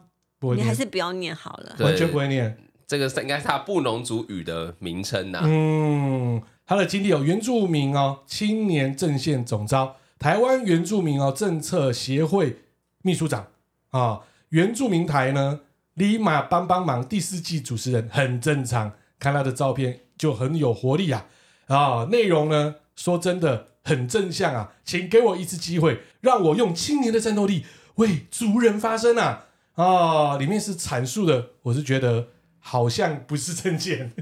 [0.55, 2.57] 你还是不要念好了，完全不会念。
[2.87, 5.41] 这个是应该是他布农族语的名称呐。
[5.43, 6.41] 嗯。
[6.67, 12.61] 他的经历有原住民哦，青年阵线总招，台湾原住民哦政策协会
[13.03, 13.49] 秘书长
[13.91, 15.61] 啊、哦，原住民台呢，
[15.95, 21.27] 立马帮帮忙第四季主持人很正常，看他的照片就很有活力啊
[21.67, 27.65] 啊、哦，内容呢说真的很正向啊，请给我一次机会，让我用青年的战斗力
[27.97, 32.29] 为族人发声啊啊、哦，里面是阐述的，我是觉得
[32.59, 34.13] 好像不是政见，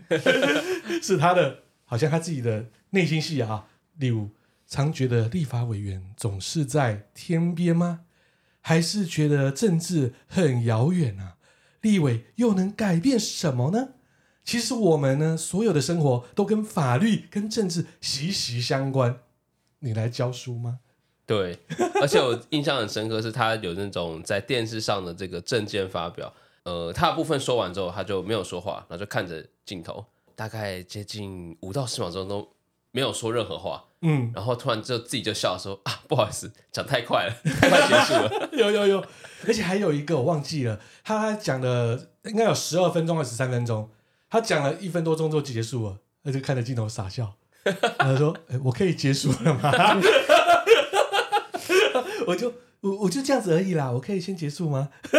[1.03, 1.61] 是他的。
[1.85, 3.67] 好像他自己的内心戏啊，
[3.99, 4.31] 例如
[4.67, 8.01] 常觉得立法委员总是在天边吗？
[8.63, 11.37] 还是觉得政治很遥远啊？
[11.83, 13.91] 立委又能改变什么呢？
[14.45, 19.21] 其实我们呢，所有的生活都跟法律跟政治息息相关。
[19.81, 20.81] 你来教书吗？
[21.25, 21.59] 对，
[22.01, 26.33] 而且我印象很深刻，是他有那种在电视上的这个证件发表，
[26.65, 30.05] 呃，他的部分说完之后，他就没有说话，然后就看着镜头。
[30.35, 32.49] 大概接近五到十秒钟都
[32.91, 38.51] 没有说任何话，嗯，然后突然就自己就笑说 啊，不好意思，讲太快了，太 快结束了。
[38.53, 39.05] 有有有，
[39.47, 43.89] 而且还有一个我忘记了，他讲的应该有十二分钟还是十三分钟，
[44.33, 47.35] 他讲了一分多钟就结束了，他就看着镜头傻笑，
[47.99, 49.71] 他说：“哎、我可以结束了吗？”
[52.27, 54.89] 我就我我就这样子而已啦，我可以先结束吗？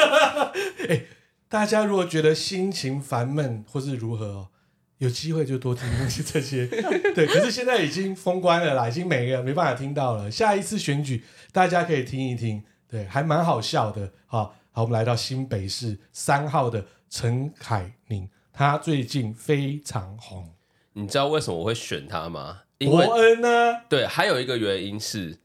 [0.90, 1.08] 哎、欸，
[1.48, 4.50] 大家如果觉得心情烦闷或是如何哦。
[4.98, 6.66] 有机会就多听听这些，
[7.14, 7.28] 对。
[7.28, 10.32] 可是现在已经封关了啦，已经没了，没办法听到了。
[10.32, 14.12] 下一次选举，大家可以听一听，对，还蛮好笑的。
[14.26, 20.54] 好，好，我们来到新北市三号的陈凯宁，他最近非常红。
[20.94, 22.62] 你知道为什么我会选他吗？
[22.78, 23.82] 伯恩呢？
[23.90, 25.40] 对，还有一个原因是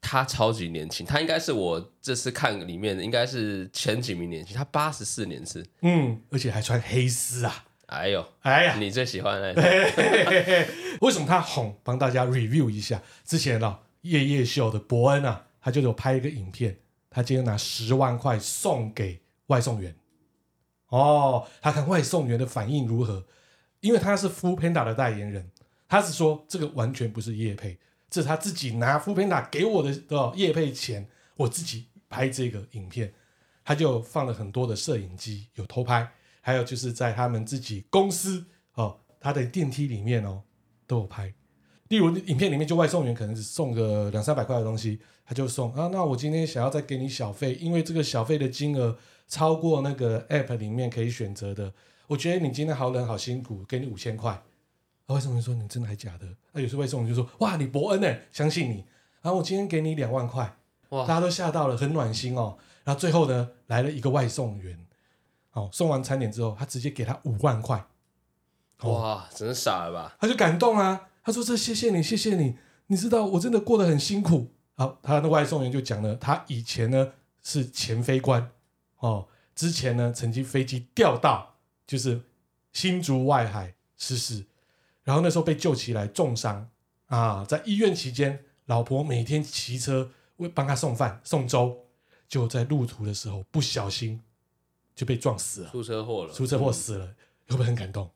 [0.00, 4.56] 他超级年轻，他应该是我这次看里面应该是前几名年轻。
[4.56, 7.64] 他八十四年次，嗯，而且还穿黑丝啊。
[7.86, 9.54] 哎呦，哎呀，你最喜欢的？
[11.00, 11.76] 为什么他红？
[11.84, 13.00] 帮大家 review 一下。
[13.24, 16.78] 之前啊，夜夜秀的伯恩啊，他就有拍一个影片，
[17.08, 19.94] 他今天拿十万块送给外送员。
[20.92, 23.24] 哦，他看外送员的反应如何？
[23.80, 25.50] 因为他是 f o o Panda 的代言人，
[25.88, 27.78] 他是说这个完全不是业配，
[28.10, 33.12] 这是他自己拿 f o o Panda 给我的哦业配钱，我自己拍这个影片，
[33.64, 36.12] 他就放了很多的摄影机，有偷拍。
[36.42, 40.42] 还有就是在他们自己公司哦，他的电梯里面哦
[40.86, 41.32] 都有拍。
[41.88, 48.96] 例如影片里面就外送员可能只送个两三百块的东西，他就送啊，那我今天想要再给你小费，因为这个小费的金额
[49.32, 51.72] 超过那个 app 里面可以选择的。
[52.06, 54.30] 我觉得你今天好冷好辛苦，给你五千块。
[55.06, 56.26] 啊，外送员说你真的还假的？
[56.52, 58.84] 那、啊、有时候外送员就说哇你伯恩呢，相信你。
[59.22, 60.54] 然后我今天给你两万块，
[60.90, 62.58] 哇，大家都吓到了，很暖心哦。
[62.84, 64.78] 然后最后呢来了一个外送员。
[65.52, 67.82] 哦，送完餐点之后，他直接给他五万块，
[68.82, 70.16] 哇，真的傻了吧？
[70.20, 72.56] 他就感动啊，他说：“这谢谢你，谢谢你，
[72.88, 78.50] 你知道我真的过得很辛苦。”好，他的外送员就讲了，他以前呢是前飞官，
[79.02, 81.54] 哦，之前呢曾经飞机掉到
[81.86, 82.22] 就是
[82.72, 84.46] 新竹外海失事，
[85.04, 86.68] 然后那时候被救起来重伤
[87.06, 91.86] 啊，在医院期间，老婆每天骑车为帮他送饭送粥，
[92.28, 94.20] 就在路途的时候不小心。
[94.94, 97.16] 就被撞死了，出车祸了，出车祸死了，嗯、
[97.48, 98.10] 会不会很感动？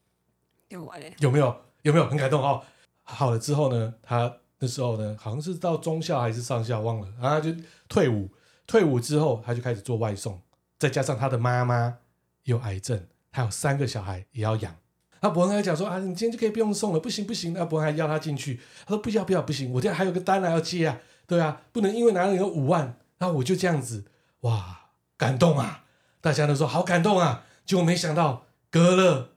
[0.69, 1.57] 有哎，有没有？
[1.81, 2.63] 有没有很感动哦？
[3.03, 7.51] 好了之后呢，他那时候呢，好像是到中校还是上校忘了，然后他就
[7.89, 8.29] 退伍。
[8.67, 10.39] 退伍之后，他就开始做外送，
[10.79, 11.99] 再加上他的妈妈
[12.45, 14.77] 有癌症，还有三个小孩也要养。
[15.21, 17.53] 那伯恩还讲说啊，你今天就可以不用送了，不行不行。
[17.53, 24.05] 那伯恩还邀他进去，他说不要不要不行，我这样还有个单还要接啊，对啊，不能因为拿了有五万，那我就这样子，
[24.41, 25.85] 哇，感动啊！
[26.21, 29.31] 大家都说好感动啊，结果没想到隔了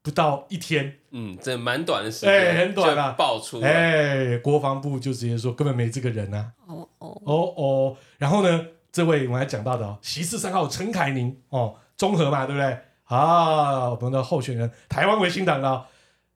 [0.00, 6.52] 不到一天，嗯，这蛮短的时间，哎，很短啊，爆出，哎，国防部就直接说根本没这个人啊。
[6.66, 8.66] 哦，哦哦哦，然后呢，
[8.96, 12.78] 这位我们还讲到的哦，席次三号陈凯宁哦，综合嘛，对不对？
[13.04, 15.84] 啊，我们的候选人，台湾维新党的、哦，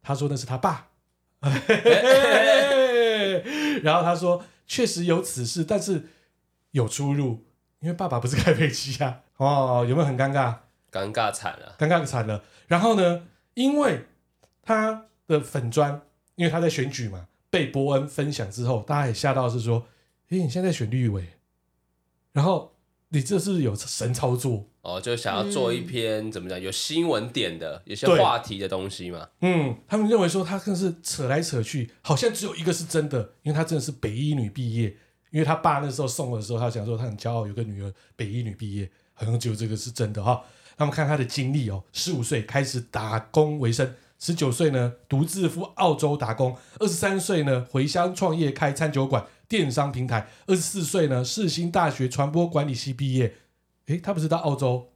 [0.02, 0.88] 他说那是他爸，
[3.82, 6.08] 然后他说确实有此事，但是
[6.72, 7.46] 有出入，
[7.78, 10.54] 因为爸爸不是开飞机啊，哦，有没有很尴尬？
[10.92, 12.44] 尴尬惨了，尴尬惨了。
[12.66, 14.04] 然后呢，因为
[14.62, 16.02] 他的粉砖，
[16.34, 19.86] 因为他在选举嘛，被伯恩分享之后，大家也吓到是说，
[20.28, 21.26] 诶，你现在，在选绿委，
[22.32, 22.76] 然后
[23.08, 29.28] 你这是有神操作哦，就想要做一篇、嗯、怎么讲，有新闻点的，有些话题的东西嘛。
[29.40, 34.96] 嗯，他们认为说他更是扯来扯去，好像只有一个是真的，因为他真的是北医女毕业，
[35.30, 40.42] 因为他爸那时候送的时候，他想说他很骄傲，有个女儿北医女毕业，好像只有这个是真的哈。
[40.78, 53.34] 那么看他的经历哦，十五岁开始打工为生，十九岁呢独自赴澳洲打工，二十三岁呢回乡创业开餐酒馆、电商平台，二十四岁呢世新大学传播管理系毕业。
[53.86, 54.92] 诶，他不是到澳洲？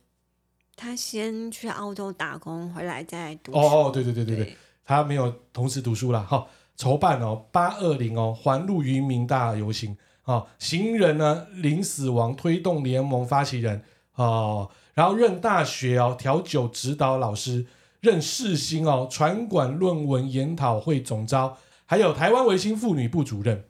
[0.76, 3.50] 他先去澳洲打工，回来再读。
[3.50, 6.20] 哦哦，对对对对对，对他没有同时读书啦。
[6.20, 6.46] 哈，
[6.76, 13.82] 筹办哦八二零哦环路渔民大游行哦，行人呢零死亡推动联盟发起人
[14.14, 14.70] 哦。
[14.94, 17.66] 然后任大学哦调酒指导老师，
[17.98, 23.64] 任世新哦传管论文研讨会总招，还有台湾维新妇女部主任，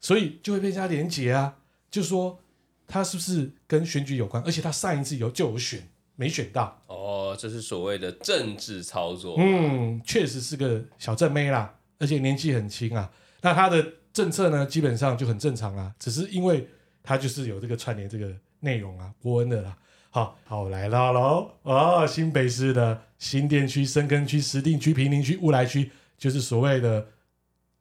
[0.00, 1.56] 所以就会被人家连结啊，
[1.90, 2.38] 就说
[2.86, 4.42] 他是不是跟选举有关？
[4.44, 9.36] 而且他上一次有就有选，没选到哦，这是所谓的政治操作。
[9.38, 13.10] 嗯，确实是个小正妹啦，而且年纪很轻啊。
[13.40, 16.68] 那他的政策呢，基本上就很正常啊，只是因为
[17.02, 19.76] 他就是有这个串联这个内容啊，伯恩的啦。
[20.10, 21.50] 好好来到喽！
[21.62, 27.06] 哦，新北市的新店区、深坑区、石碇区、平林区、乌来区，就是所谓的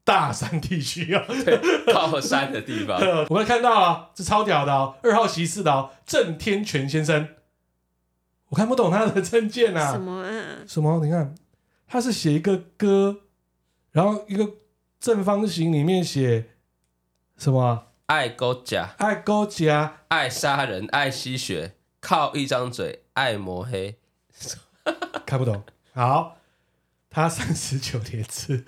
[0.05, 1.25] 大山地区啊，
[1.91, 2.97] 靠山的地方。
[3.27, 7.27] 我们看到啊，这超屌的哦，二号席次的哦，郑天全先生，
[8.49, 10.63] 我看不懂他的证件啊，什么啊？
[10.65, 11.03] 什么？
[11.03, 11.35] 你看，
[11.87, 13.17] 他是写一个歌，
[13.91, 14.47] 然后一个
[14.99, 16.51] 正方形里面写
[17.35, 17.87] 什么？
[18.05, 21.73] 爱国家，爱国家，爱杀人，爱吸血。
[21.99, 23.95] 靠一张嘴爱抹黑，
[25.25, 25.63] 看不懂。
[25.91, 26.37] 好，
[27.15, 28.65] 他三十九 连次，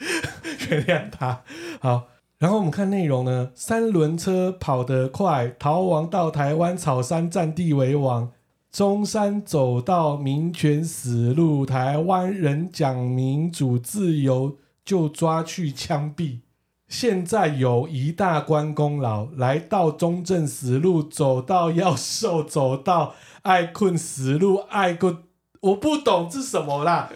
[0.69, 1.41] 原谅他。
[1.81, 8.31] 好，然后我们看内容呢，三轮车跑得快，逃亡到台湾草山占地为王，
[8.71, 16.39] 中山走到民权死路，台湾人讲民主自由就抓去枪毙。
[16.87, 25.17] 现在有一大关功劳，来到中正死路，走到要瘦，走到爱困死路，爱困，
[25.59, 27.11] 我不懂是什么啦。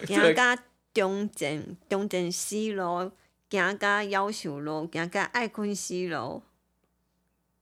[0.92, 3.10] 中正中正西路，
[3.50, 6.42] 行到要瘦路，行到爱困西路。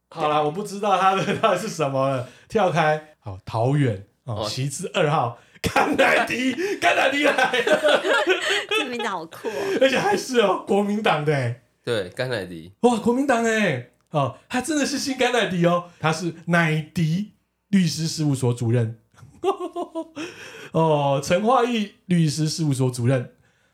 [0.09, 2.29] 好啦，我不知道他的到底是什么了。
[2.49, 8.01] 跳开，好，桃园哦，席次二号， 甘乃迪，甘乃迪来了，
[8.69, 11.55] 这名字好酷哦，而且还是哦，国民党的。
[11.83, 12.73] 对，甘乃迪。
[12.81, 17.31] 哇，国民党哎，哦，他真的是姓甘乃迪哦，他是乃迪
[17.69, 18.99] 律师事务所主任，
[20.71, 23.31] 哦，陈化义律师事务所主任，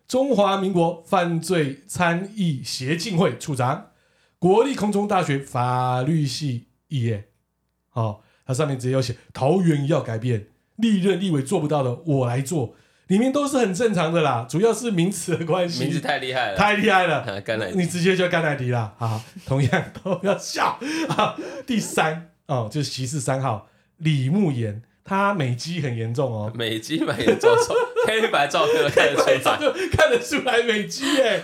[0.07, 3.91] 中华民国犯罪参议协进会处长，
[4.39, 7.29] 国立空中大学法律系毕业，
[7.93, 10.47] 哦，他上面直接有写桃园要改变，
[10.77, 12.75] 历任立委做不到的我来做。
[13.07, 15.85] 里面都是很正常的啦，主要是名词的关系。
[15.85, 17.23] 名字太厉害了，太厉害了。
[17.39, 18.93] 甘乃迪，你直接叫甘乃迪啦。
[18.97, 20.77] 好，同样都要笑。
[21.07, 27.49] 好，第三哦，就是席次三号李慕言，他美肌很严重哦，美肌蛮严重，
[28.05, 31.41] 黑白照片都看得出来，就看得出来美肌耶。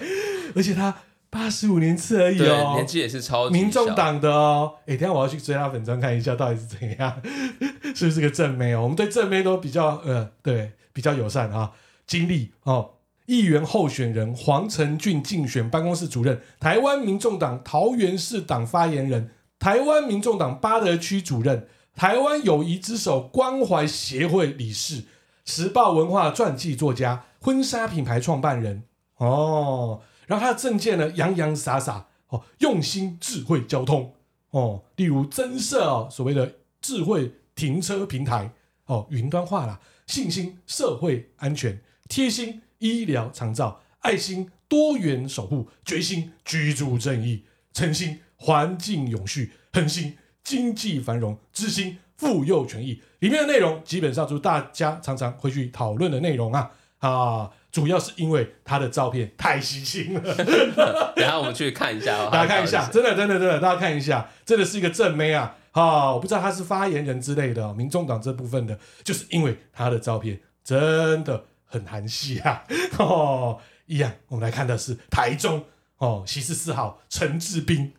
[0.55, 0.93] 而且他
[1.31, 4.73] 八十五年次而已哦，年纪也是超民众党的哦。
[4.85, 7.21] 哎，等下我要去追他粉专看一下，到底是怎样，
[7.95, 8.83] 是不是个正妹哦？
[8.83, 10.73] 我们对正妹都比较呃，对。
[10.95, 11.71] 比较友善啊，
[12.05, 12.91] 经历哦，
[13.25, 21.65] 议员候选人黄成俊竞选办公室主任，台湾民众党桃园市党发言人，台湾民众党八德区主任，
[21.95, 25.05] 台湾友谊之手关怀协会理事，
[25.45, 28.83] 时报文化传记作家，婚纱品牌创办人
[29.17, 30.01] 哦。
[30.25, 34.15] 然后他的政见呢，洋洋洒洒哦，用心智慧交通
[34.49, 38.51] 哦，例如增设哦所谓的智慧停车平台
[38.85, 39.79] 哦，云端化啦。
[40.07, 53.01] 信心社会安全，贴心医疗长照，爱心多元守护，决心居住正义，诚心环境永续，恒心经济繁荣，知心妇幼权益。
[53.19, 57.51] 里面的内容基本上就是大家常常会去讨论的内容啊啊！
[57.71, 60.35] 主要是因为他的照片太吸睛了。
[61.15, 65.55] 等下我们去看一下哦， 大家看一下，真的真的真的，大家看一下，真的是一个正妹啊！
[65.71, 72.63] 好，我不知道他是发言人之类的，民众党这部分的，就是因为他的照片真的很韩系啊！
[72.99, 75.65] 哦，一样，我们来看的是台中
[75.97, 77.93] 哦，西四四号陈志斌，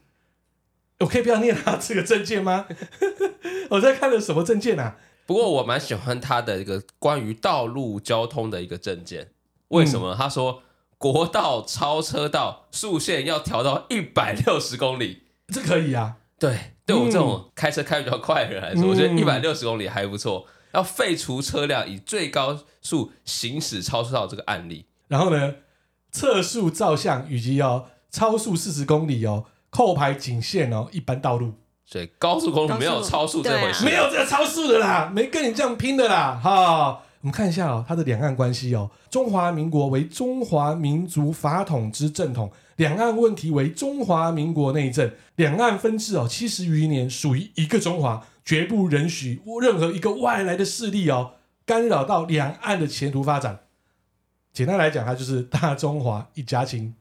[1.00, 2.66] 我可以不要念他这个证件吗？
[3.70, 4.96] 我在看的什么证件啊？
[5.26, 9.30] 不过我蛮喜欢他的一个关于道路交通的一个证件，
[9.68, 10.14] 为什么？
[10.14, 10.62] 嗯、他说
[10.98, 16.16] 国道超车道速限要调到一百六十公里，这可以啊？
[16.38, 20.46] 对，对我这种开车开比较快的人来说，嗯、我觉得一百六十公里还不错。
[20.72, 25.54] 要废除车辆以最高速行驶超车道这个案例，然后呢，
[26.10, 31.52] 测速照相以及要超速四十公里哦，扣牌仅限哦一般道路。
[31.84, 37.00] 所以高速公路没有超速这回事，啊，没有这个超速的啦，没跟你这样拼的啦，哈。
[37.20, 51.32] 我们看一下哦，它的两岸关系哦，中华民国为中华民族法统之正统，两岸问题为中华民国内政，两岸分治哦七十余年，属于一个中华，绝不允许任何一个外来的势力哦
[51.66, 53.60] 干扰到两岸的前途发展。
[54.52, 56.94] 简单来讲，它就是大中华一家亲。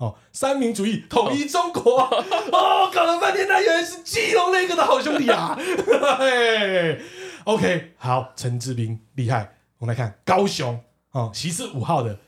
[0.00, 2.08] 哦，三民主义统一中国哦，
[2.52, 5.54] 哦，搞了半天，他原来是基隆那个的好兄弟啊！
[6.18, 6.98] 嘿
[7.44, 9.56] ，OK，好，陈志斌厉害。
[9.76, 10.82] 我们来看高雄
[11.12, 12.18] 哦，席次五号的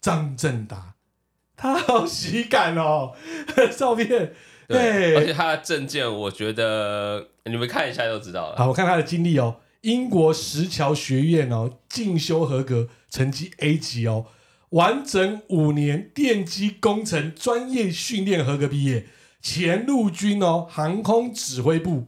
[0.00, 0.94] 张正达，
[1.56, 3.12] 他好喜感哦，
[3.78, 4.32] 照片
[4.66, 8.56] 对，而且他的证件，我觉得你们看一下就知道了。
[8.56, 14.26] 好，我看他的经历哦，英国石桥学院哦进修合格，成绩 A 级哦。
[14.72, 19.06] 完整五年电机工程专业训练合格毕业，
[19.40, 22.06] 前陆军哦航空指挥部，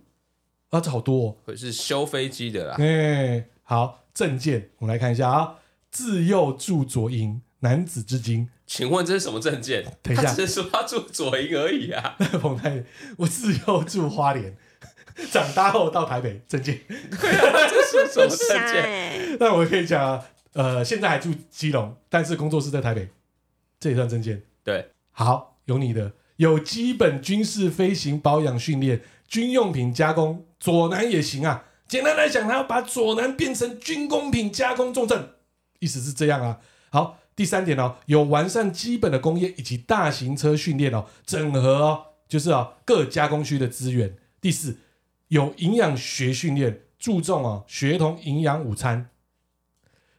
[0.70, 2.76] 啊这好多哦，可是修飞机的啦。
[2.78, 5.56] 哎，好证件，我们来看一下啊，
[5.90, 8.48] 自幼住左营，男子至今。
[8.66, 9.84] 请问这是什么证件？
[10.02, 12.16] 等一下，他只是说他住左营而已啊。
[12.40, 12.82] 彭太，
[13.18, 14.56] 我自幼住花莲，
[15.30, 16.80] 长大后到台北，证件。
[16.88, 19.36] 对啊，这是什么证件？
[19.38, 20.24] 那我可以讲啊。
[20.54, 23.08] 呃，现在还住基隆，但是工作室在台北，
[23.78, 24.42] 这也算证件。
[24.62, 31.66] 对，好，有你的，有基本军事飞行保养训练，军用品加工，左南也行啊。
[31.86, 35.30] 简单来讲，他要把左南变成军工品加工重镇，
[35.80, 36.60] 意思是这样啊。
[36.90, 44.16] 好，第三点哦，有完善基本的工业以及大型车训练哦，整合哦，就是哦各加工区的资源。
[44.40, 44.78] 第四，
[45.28, 49.10] 有营养学训练，注重哦学童营养午餐。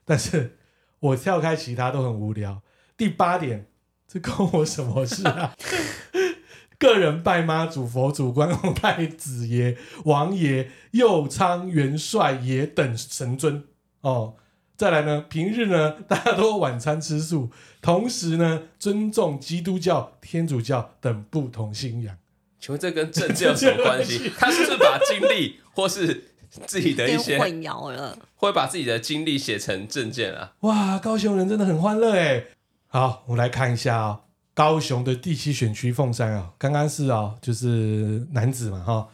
[0.06, 0.58] 但是
[1.00, 2.62] 我跳开其他都很无聊。
[2.96, 3.68] 第八点，
[4.08, 5.54] 这关我什么事啊？
[6.78, 13.64] 个人拜妈祖、佛祖、关公、太子爷、王爷、右昌、元帅爷等神尊
[14.02, 14.36] 哦。
[14.78, 17.50] 再来呢，平日呢，大家都晚餐吃素，
[17.82, 22.18] 同时呢，尊重基督教、天主教等不同信仰。
[22.60, 24.30] 请问这跟政治有什么关系？
[24.38, 26.35] 他是不是把精力或是？
[26.66, 30.54] 自己的一些混淆了，会把自己的经历写成证件啊！
[30.62, 32.46] 哇，高雄人真的很欢乐哎。
[32.88, 34.22] 好，我们来看一下啊、哦，
[34.54, 39.10] 高雄的第七选区凤山啊、哦，刚刚是啊、哦，就是男子嘛哈、哦。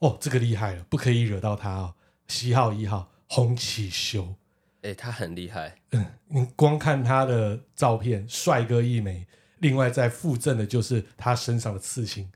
[0.00, 1.94] 哦，这个厉害了，不可以惹到他哦。
[2.28, 4.34] 七号一号洪启修，
[4.82, 5.76] 哎，他很厉害。
[5.92, 9.26] 嗯，你光看他的照片，帅哥一枚。
[9.60, 12.30] 另外再附赠的就是他身上的刺青，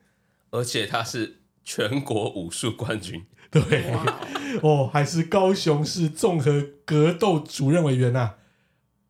[0.51, 3.27] 而且他是全国武术冠军。
[3.51, 3.91] 对，
[4.63, 8.35] 哦，还是高雄市综合格斗主任委员呐、啊，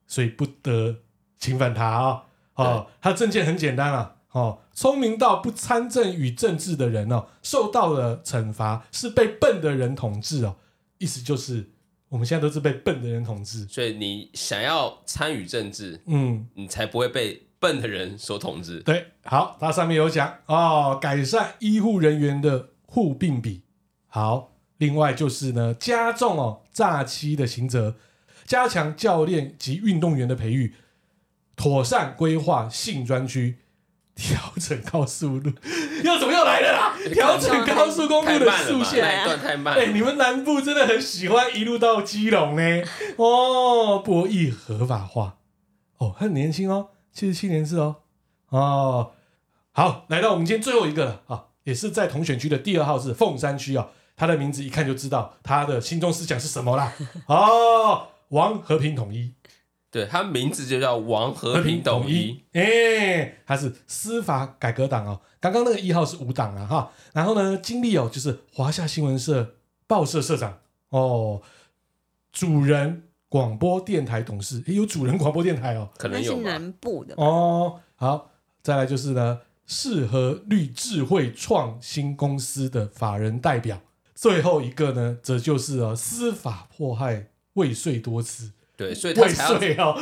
[0.07, 0.99] 所以不得
[1.39, 2.23] 侵犯他啊！
[2.55, 10.57] 哦，他证件很简单啊，哦，聪明到不参政与政治的人哦，受到了惩罚是被笨的人统治哦，
[10.99, 11.71] 意思就是
[12.09, 18.81] 我们现在都是被笨的人统治，所以你想要参与政治，嗯，你才不会被笨的人所统治。
[18.81, 23.63] 对，好，它上面有讲哦，改善医护人员的护病比。
[24.09, 27.97] 好，另外就是呢，加重哦诈欺的刑责，
[28.47, 30.75] 加强教练及运动员的培育，
[31.55, 33.59] 妥善规划性专区，
[34.15, 35.53] 调整高速路，
[36.03, 36.97] 又怎么又来了啦？
[37.13, 39.03] 调整高速公路的速限，
[39.39, 39.83] 太慢了。
[39.83, 42.63] 哎，你们南部真的很喜欢一路到基隆呢？
[43.17, 45.37] 哦，博弈合法化，
[45.99, 47.97] 哦，很年轻哦，七十七年制哦，
[48.49, 49.13] 哦，
[49.73, 53.89] 好，来到我们今天最后一个了啊，也是在同选区的第二号是凤山区啊。
[54.19, 56.93] 他的名字一看就知道他的心中思想是什么啦。
[57.27, 59.33] 哦，王和平统一，
[59.93, 62.43] 对，他名字就叫王和平统一。
[62.53, 65.21] 哎、欸，他是司法改革党哦。
[65.39, 66.91] 刚刚那个一号是五党啊哈。
[67.13, 69.55] 然后呢，经历哦，就是华夏新闻社
[69.87, 70.59] 报社社长
[70.89, 71.41] 哦，
[72.33, 76.43] 主人广播电台董事，诶有主人广播电台哦，可能有吧。
[76.43, 78.31] 南部的哦，好，
[78.63, 83.81] 再来就是呢，适合绿智慧创新公司的法人代表，
[84.21, 89.97] 最后一个呢，则就是啊，司法迫害未遂多次，对，所以他未才要，遂哦，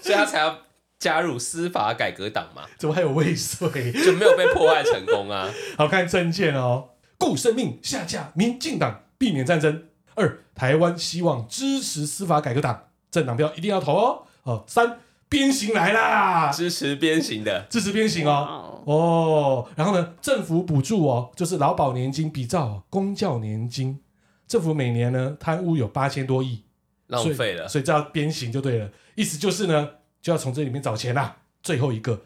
[0.00, 0.58] 所以他才要
[0.98, 3.92] 加入司法改革党嘛，怎么还有未遂？
[3.92, 5.52] 就没有被迫害成功啊。
[5.76, 9.84] 好看证件哦，顾生命下架民进党，避免战争。
[10.14, 14.22] 二，台湾希望支持司法改革党，政党票一定要投哦。
[14.44, 15.00] 哦，三，
[15.36, 18.82] 鞭刑来啦，支持鞭刑的，支持鞭刑哦。
[18.86, 24.00] 哦哦，然后呢，政府补助哦，就是劳保年金比照、哦、公教年金，
[24.48, 26.62] 政府每年呢贪污有八千多亿，
[27.08, 27.68] 浪费了。
[27.68, 28.90] 所以这要鞭刑就对了。
[29.14, 29.90] 意思就是呢，
[30.22, 31.36] 就要从这里面找钱啦。
[31.62, 32.22] 最后一个，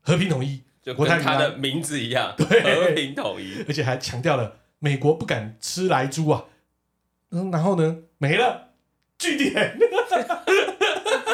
[0.00, 3.64] 和平统一，就跟他的名字一样，对和平统一。
[3.66, 6.44] 而且还强调了美国不敢吃来猪啊。
[7.32, 8.68] 嗯，然后呢，没了，
[9.18, 9.76] 据点。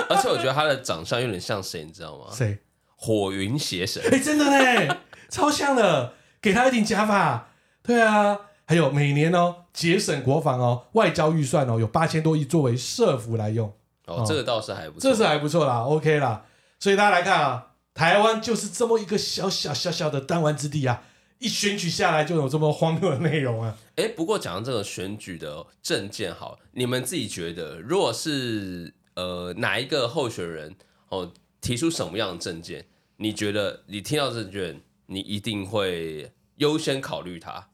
[0.09, 2.27] 而且我觉得他的长相有点像谁，你知道吗？
[2.33, 2.59] 谁？
[2.97, 4.03] 火云邪神。
[4.11, 4.97] 哎，真的呢，
[5.29, 6.15] 超像的。
[6.41, 7.49] 给他一顶假发。
[7.83, 13.73] 对啊，还有每年哦，节省国防哦，外交预算哦，有八千多亿作为社福来用。
[14.07, 16.45] 哦，这个倒是还不错，这是还不错啦，OK 啦。
[16.79, 21.03] 所以大家来看啊，台湾就是这么一个小小小小的弹丸之地啊，
[21.41, 23.77] 一选举下来就有这么荒谬的内容啊。
[23.97, 30.77] 哎，不过讲到这个选举的政见，好，你们自己觉得，如果是呃哪一个候选人
[31.09, 37.71] 哦提出什么样的证件，你觉得你听到政见，你一定会优先考虑他？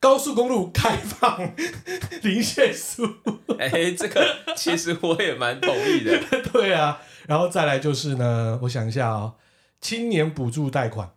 [0.00, 1.54] 高速公路开放
[2.22, 3.06] 零限速，
[3.60, 6.18] 哎，这个其实我也蛮同意的。
[6.50, 9.34] 对啊，然后再来就是呢，我想一下哦，
[9.80, 11.14] 青年补助贷款，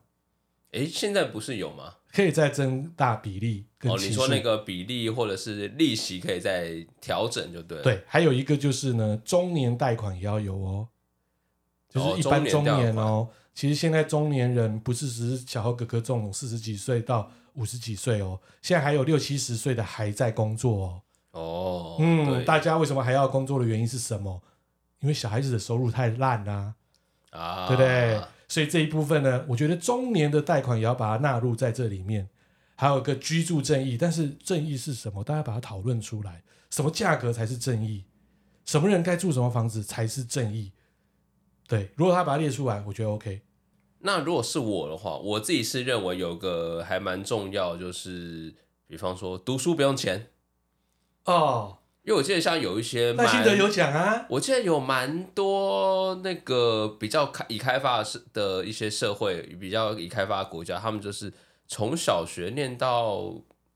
[0.74, 1.96] 哎，现在不是有吗？
[2.12, 3.98] 可以再增大比例跟哦。
[4.00, 7.84] 你说那个比例或者是利息可以再调整就对了。
[7.84, 10.88] 对，还有一个就是呢，中年贷款也要有哦，
[11.90, 13.28] 就是一般中年哦。
[13.54, 21.02] 其实现在中年人不是只是小豪哥哥这种四十几岁到五十几岁哦，现在还有六七十岁的还在工作哦。
[21.32, 24.42] 哦，嗯，对大家为什么还要工作的原因是什么？
[25.00, 26.74] 因为小孩子的收入太烂啦、
[27.30, 28.22] 啊，啊，对不对？
[28.48, 32.28] 所以这一部分呢，我觉得中年的贷款也要把它纳入在这里面。
[32.76, 35.24] 还有一个居住正义，但是正义是什么？
[35.24, 38.06] 大家把它讨论出来，什么价格才是正义？
[38.66, 40.74] 什么人该住什么房子才是正义？
[41.68, 43.42] 对，如果他把它列出来，我觉得 OK。
[44.00, 48.54] 那如果是我的话，我自己是认为有个还蛮重要，就是
[48.88, 50.32] 比方说读书不用钱
[51.24, 51.80] 哦。
[52.04, 61.34] 因为我记得像有一些赖清德有讲啊，我记得有蛮多那个比较开已开发的的一些社会，比较已开发的国家，他们就是
[61.68, 63.34] 从小学念到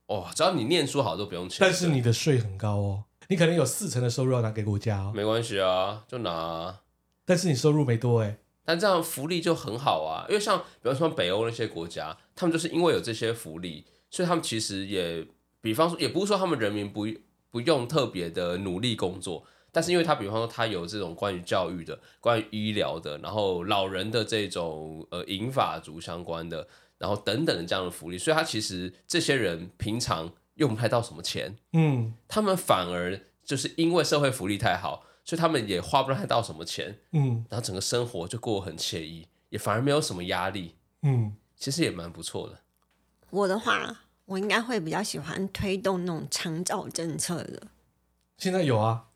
[0.07, 6.81] 哦，只要你念书好都不用钱，但是你的税很高哦，你可能有四成的收入要拿给国家哦，没关系啊，就拿啊。
[7.25, 15.25] 但是你收入没多哎，但这样福利就很好啊，因为像比方说北欧那些国家，他们就是因为有这些福利，所以他们其实也，
[15.61, 17.07] 比方说也不是说他们人民不。
[17.51, 26.67] 不用特别的努力工作，但是因为他比方说他有这种关于教育的、关于医疗的，然后老人的这种呃银发族相关的，
[26.99, 42.59] 然后等等的这样的福利，所以他其实这些人平常用不太到什么钱，嗯，他们反而就是因为社会福利太好，所以他们也花不太到什么钱，嗯，然后整个生活就过得很惬意，也反而没有什么压力，嗯，其实也蛮不错的。
[43.31, 44.01] 我的话。
[44.29, 47.63] 我应该会比较喜欢推动那种长照政策的，
[48.37, 49.07] 现在有啊，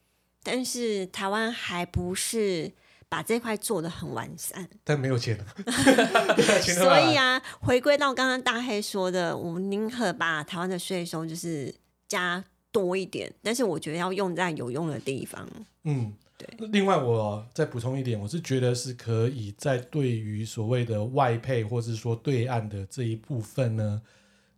[0.41, 2.71] 但是台湾还不是
[3.13, 5.37] 把这块做的很完善，但没有钱，
[6.65, 11.71] 所以啊，回归到刚刚大黑说的，我们宁可把台湾的税收就是
[12.07, 15.47] 加多一点，但是我觉得要用在有用的地方。
[15.83, 16.67] 嗯，对。
[16.69, 24.01] 另外，我再补充一点，我是觉得是可以在对于所谓的外配或是说对岸的这一部分呢。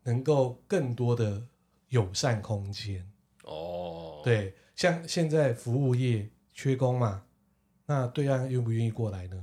[0.07, 1.43] 能够更多的
[1.89, 3.03] 友善空间
[3.43, 7.23] 哦，对，像现在服务业缺工嘛，
[7.87, 9.41] 那对岸愿不愿意过来呢？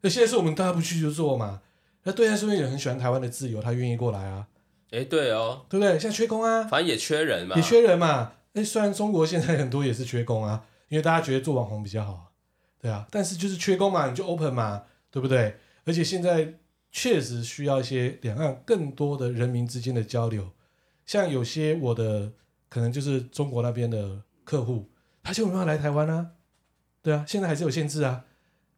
[0.00, 1.62] 那现在是我们大家不去就做嘛，
[2.02, 3.60] 那对岸是不是也很喜欢台湾的自由？
[3.60, 4.46] 他愿意过来啊？
[4.90, 5.98] 哎，对哦，对不对？
[5.98, 8.32] 现在缺工啊，反正也缺人嘛，也缺人嘛。
[8.54, 12.32] 哎，虽然中国现在很多也是缺工啊，因为大家觉得做网红比较好，
[12.80, 15.56] 对啊，但是就是缺工嘛，你就 open 嘛，对不对？
[15.84, 16.54] 而且现在。
[16.96, 20.48] 确实需要一些两岸更多的人民之间的交流，
[21.04, 22.30] 像有些我的
[22.68, 24.88] 可能就是中国那边的客户，
[25.20, 26.30] 他就没办法来台湾啊，
[27.04, 28.24] 对啊，现在还是有限制啊，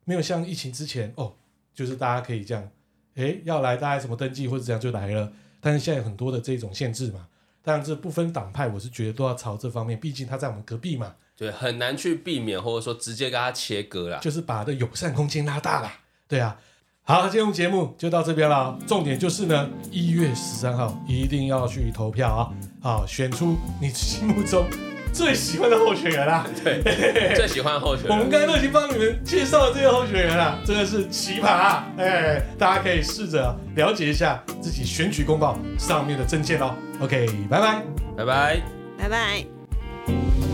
[0.05, 1.33] 没有像疫情之前哦，
[1.73, 2.69] 就是大家可以这样，
[3.15, 7.29] 诶，要来大家怎么登记或者怎样就来了，但是现在有很多的这种限制嘛，
[7.63, 15.93] 当然这不分党派，我是觉得都要朝这方面，毕竟他在我们隔壁嘛，对，很难去避免，或者说直接跟他切割啦，就是把这友善空间拉大了。
[16.27, 16.59] 对啊，
[17.05, 18.77] 好，今天节目就到这边了。
[18.89, 22.53] 重点就是呢，一月十三号一定要去投票啊，
[22.83, 24.67] 好，选出你心目中
[25.17, 26.47] 最喜欢的候选人啊。
[26.63, 26.83] 对，
[27.35, 28.13] 最喜欢的候选人。
[28.13, 31.87] 我们刚才都已经帮你们介绍了这些候选人了，真的是奇葩啊！
[31.97, 36.75] 哎，大家可以试着了解一下自己选举公报上面的证件哦。
[37.01, 37.83] OK，拜拜，
[38.17, 38.63] 拜拜，
[38.99, 40.46] 拜拜。